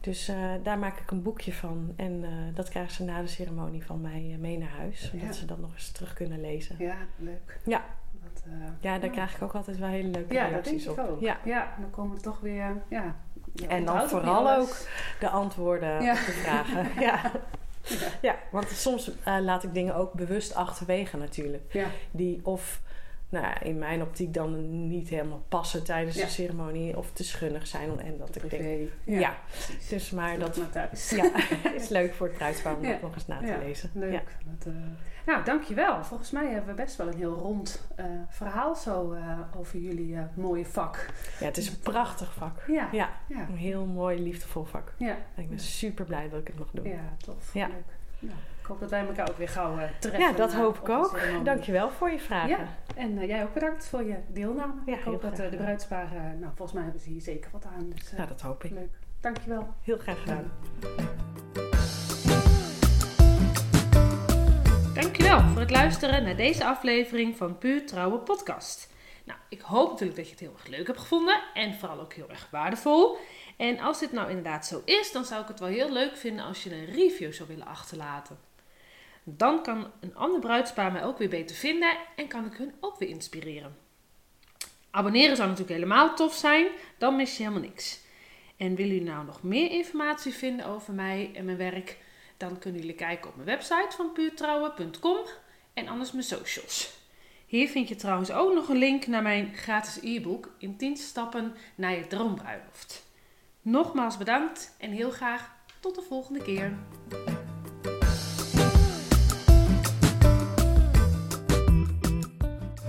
Dus 0.04 0.28
eh, 0.28 0.36
daar 0.62 0.78
maak 0.78 0.98
ik 0.98 1.10
een 1.10 1.22
boekje 1.22 1.52
van. 1.52 1.92
En 1.96 2.24
eh, 2.24 2.30
dat 2.54 2.68
krijgen 2.68 2.92
ze 2.92 3.04
na 3.04 3.20
de 3.20 3.26
ceremonie 3.26 3.84
van 3.84 4.00
mij 4.00 4.28
eh, 4.32 4.38
mee 4.38 4.58
naar 4.58 4.68
huis. 4.76 5.00
Zodat 5.10 5.20
Ja. 5.26 5.32
ze 5.32 5.44
dat 5.46 5.58
nog 5.58 5.72
eens 5.74 5.90
terug 5.90 6.12
kunnen 6.12 6.40
lezen. 6.40 6.76
ja, 6.78 6.96
leuk. 7.16 7.60
Ja. 7.64 7.84
Dat, 8.22 8.42
Ja, 8.80 8.92
daar 8.98 9.04
ja. 9.04 9.12
krijg 9.12 9.36
ik 9.36 9.42
ook 9.42 9.54
altijd 9.54 9.78
wel 9.78 9.88
hele 9.88 10.08
leuke 10.08 10.34
Ja, 10.34 10.46
reacties 10.46 10.86
op. 10.88 10.98
ook. 10.98 11.20
Ja. 11.20 11.38
Ja. 11.44 11.74
dan 11.80 11.90
komen 11.90 12.16
er 12.16 12.22
toch 12.22 12.40
weer, 12.40 12.82
ja. 12.88 13.16
En 13.68 13.84
dan 13.84 14.08
vooral 14.08 14.50
ook 14.56 14.76
de 15.20 15.28
antwoorden 15.28 15.96
op 15.96 16.02
de 16.02 16.32
vragen. 16.42 16.86
ja. 17.06 17.20
Ja. 17.82 18.08
ja, 18.22 18.36
want 18.50 18.68
soms 18.68 19.10
laat 19.40 19.62
ik 19.62 19.74
dingen 19.74 19.94
ook 19.94 20.12
bewust 20.12 20.54
achterwege 20.54 21.16
natuurlijk. 21.16 21.72
Ja, 21.72 21.86
Die 22.10 22.40
of 22.42 22.80
nou 23.42 23.54
in 23.62 23.78
mijn 23.78 24.02
optiek 24.02 24.34
dan 24.34 24.86
niet 24.88 25.08
helemaal 25.08 25.42
passen 25.48 25.84
tijdens 25.84 26.16
Ja. 26.16 26.24
de 26.24 26.30
ceremonie. 26.30 26.96
Of 26.98 27.12
te 27.12 27.24
schunnig 27.24 27.66
zijn. 27.66 28.00
En 28.00 28.16
dat 28.18 28.36
ik 28.42 28.50
denk, 28.50 28.90
ja, 29.04 29.34
dus 29.88 30.10
maar 30.10 30.38
Dat 30.38 30.54
dat 30.54 30.72
thuis. 30.72 31.10
ja, 31.10 31.30
is 31.74 31.88
leuk 31.88 32.14
voor 32.14 32.26
het 32.26 32.36
bruidspaar 32.36 32.76
om 32.76 32.82
dat 32.82 33.00
nog 33.02 33.14
eens 33.14 33.26
na 33.26 33.38
te 33.38 33.58
lezen. 33.64 33.90
Leuk. 33.94 34.36
Dat, 34.44 34.66
eh, 34.66 34.80
Nou, 35.26 35.44
dankjewel. 35.44 36.04
Volgens 36.04 36.30
mij 36.30 36.46
hebben 36.52 36.76
we 36.76 36.82
best 36.82 36.96
wel 36.96 37.06
een 37.08 37.16
heel 37.16 37.34
rond 37.34 37.88
eh, 37.96 38.04
verhaal 38.28 38.76
zo 38.76 39.12
eh, 39.12 39.38
over 39.56 39.78
jullie 39.78 40.16
mooie 40.36 40.66
vak. 40.66 41.06
ja, 41.40 41.46
het 41.46 41.56
is 41.56 41.68
een 41.68 41.78
prachtig 41.78 42.32
vak. 42.34 42.62
Ja, 42.66 42.88
Ja, 42.92 43.10
ja, 43.28 43.46
een 43.48 43.56
heel 43.56 43.84
mooi, 43.86 44.20
liefdevol 44.22 44.64
vak. 44.64 44.94
ja. 44.98 45.16
En 45.34 45.42
ik 45.42 45.48
ben 45.48 45.58
super 45.58 46.04
blij 46.04 46.28
dat 46.28 46.40
ik 46.40 46.46
het 46.46 46.58
mag 46.58 46.68
doen. 46.72 46.88
Ja, 46.88 47.14
tof. 47.24 47.54
Ja. 47.54 47.66
Leuk. 48.20 48.30
Ik 48.64 48.70
hoop 48.70 48.80
dat 48.80 48.90
wij 48.90 49.06
elkaar 49.06 49.30
ook 49.30 49.36
weer 49.36 49.48
gauw 49.48 49.78
eh, 49.78 49.88
treffen. 49.98 50.20
Ja, 50.20 50.32
dat 50.32 50.52
eh, 50.52 50.58
hoop 50.58 50.78
op 50.78 50.88
ik 50.88 50.88
ook. 50.88 51.20
Dankjewel 51.44 51.90
voor 51.90 52.10
je 52.10 52.18
vragen. 52.18 52.48
Ja, 52.48 52.68
en 52.96 53.18
eh, 53.18 53.28
jij 53.28 53.42
ook 53.42 53.54
bedankt 53.54 53.86
voor 53.86 54.04
je 54.04 54.16
deelname. 54.28 54.72
Ja, 54.86 54.96
ik 54.96 55.02
hoop 55.02 55.22
dat 55.22 55.36
de 55.36 55.56
bruidsparen, 55.56 56.38
nou 56.38 56.52
volgens 56.54 56.72
mij 56.72 56.82
hebben 56.82 57.00
ze 57.00 57.08
hier 57.08 57.20
zeker 57.20 57.50
wat 57.50 57.64
aan. 57.64 57.90
Dus 57.90 58.12
Nou, 58.12 58.28
dat 58.28 58.40
hoop 58.40 58.64
ik. 58.64 58.70
leuk. 58.70 58.98
Dankjewel. 59.20 59.74
Heel 59.82 59.98
graag 59.98 60.20
gedaan. 60.20 60.52
Dankjewel 64.94 65.40
voor 65.40 65.60
het 65.60 65.70
luisteren 65.70 66.24
naar 66.24 66.36
deze 66.36 66.64
aflevering 66.64 67.36
van 67.36 67.58
Puur 67.58 67.86
Trouwe 67.86 68.18
Podcast. 68.18 68.92
Nou, 69.24 69.38
ik 69.48 69.60
hoop 69.60 69.90
natuurlijk 69.90 70.16
dat 70.16 70.26
je 70.26 70.30
het 70.32 70.40
heel 70.40 70.52
erg 70.52 70.66
leuk 70.66 70.86
hebt 70.86 71.00
gevonden 71.00 71.42
en 71.54 71.74
vooral 71.74 72.00
ook 72.00 72.12
heel 72.12 72.30
erg 72.30 72.48
waardevol. 72.50 73.16
En 73.56 73.78
als 73.78 73.98
dit 73.98 74.12
nou 74.12 74.28
inderdaad 74.28 74.66
zo 74.66 74.82
is, 74.84 75.12
dan 75.12 75.24
zou 75.24 75.42
ik 75.42 75.48
het 75.48 75.60
wel 75.60 75.68
heel 75.68 75.92
leuk 75.92 76.16
vinden 76.16 76.44
als 76.44 76.62
je 76.62 76.74
een 76.74 76.86
review 76.86 77.32
zou 77.32 77.48
willen 77.48 77.66
achterlaten. 77.66 78.52
Dan 79.24 79.62
kan 79.62 79.90
een 80.00 80.16
ander 80.16 80.40
bruidspaar 80.40 80.92
mij 80.92 81.04
ook 81.04 81.18
weer 81.18 81.28
beter 81.28 81.56
vinden 81.56 81.96
en 82.16 82.28
kan 82.28 82.46
ik 82.46 82.56
hun 82.56 82.74
ook 82.80 82.98
weer 82.98 83.08
inspireren. 83.08 83.76
Abonneren 84.90 85.36
zou 85.36 85.48
natuurlijk 85.48 85.76
helemaal 85.76 86.14
tof 86.14 86.34
zijn, 86.34 86.66
dan 86.98 87.16
mis 87.16 87.36
je 87.36 87.42
helemaal 87.42 87.68
niks. 87.68 88.00
En 88.56 88.74
willen 88.74 88.92
jullie 88.92 89.10
nou 89.10 89.24
nog 89.24 89.42
meer 89.42 89.70
informatie 89.70 90.32
vinden 90.32 90.66
over 90.66 90.94
mij 90.94 91.30
en 91.34 91.44
mijn 91.44 91.56
werk? 91.56 91.98
Dan 92.36 92.58
kunnen 92.58 92.80
jullie 92.80 92.96
kijken 92.96 93.30
op 93.30 93.36
mijn 93.36 93.48
website 93.48 93.96
van 93.96 94.12
puurtrouwen.com 94.12 95.18
en 95.74 95.88
anders 95.88 96.12
mijn 96.12 96.24
socials. 96.24 97.02
Hier 97.46 97.68
vind 97.68 97.88
je 97.88 97.96
trouwens 97.96 98.30
ook 98.30 98.54
nog 98.54 98.68
een 98.68 98.76
link 98.76 99.06
naar 99.06 99.22
mijn 99.22 99.56
gratis 99.56 99.98
e-book 100.02 100.50
in 100.58 100.76
10 100.76 100.96
stappen 100.96 101.54
naar 101.74 101.96
je 101.96 102.06
droombruiloft. 102.06 103.04
Nogmaals 103.62 104.16
bedankt 104.16 104.74
en 104.78 104.90
heel 104.90 105.10
graag 105.10 105.52
tot 105.80 105.94
de 105.94 106.02
volgende 106.02 106.42
keer. 106.42 106.78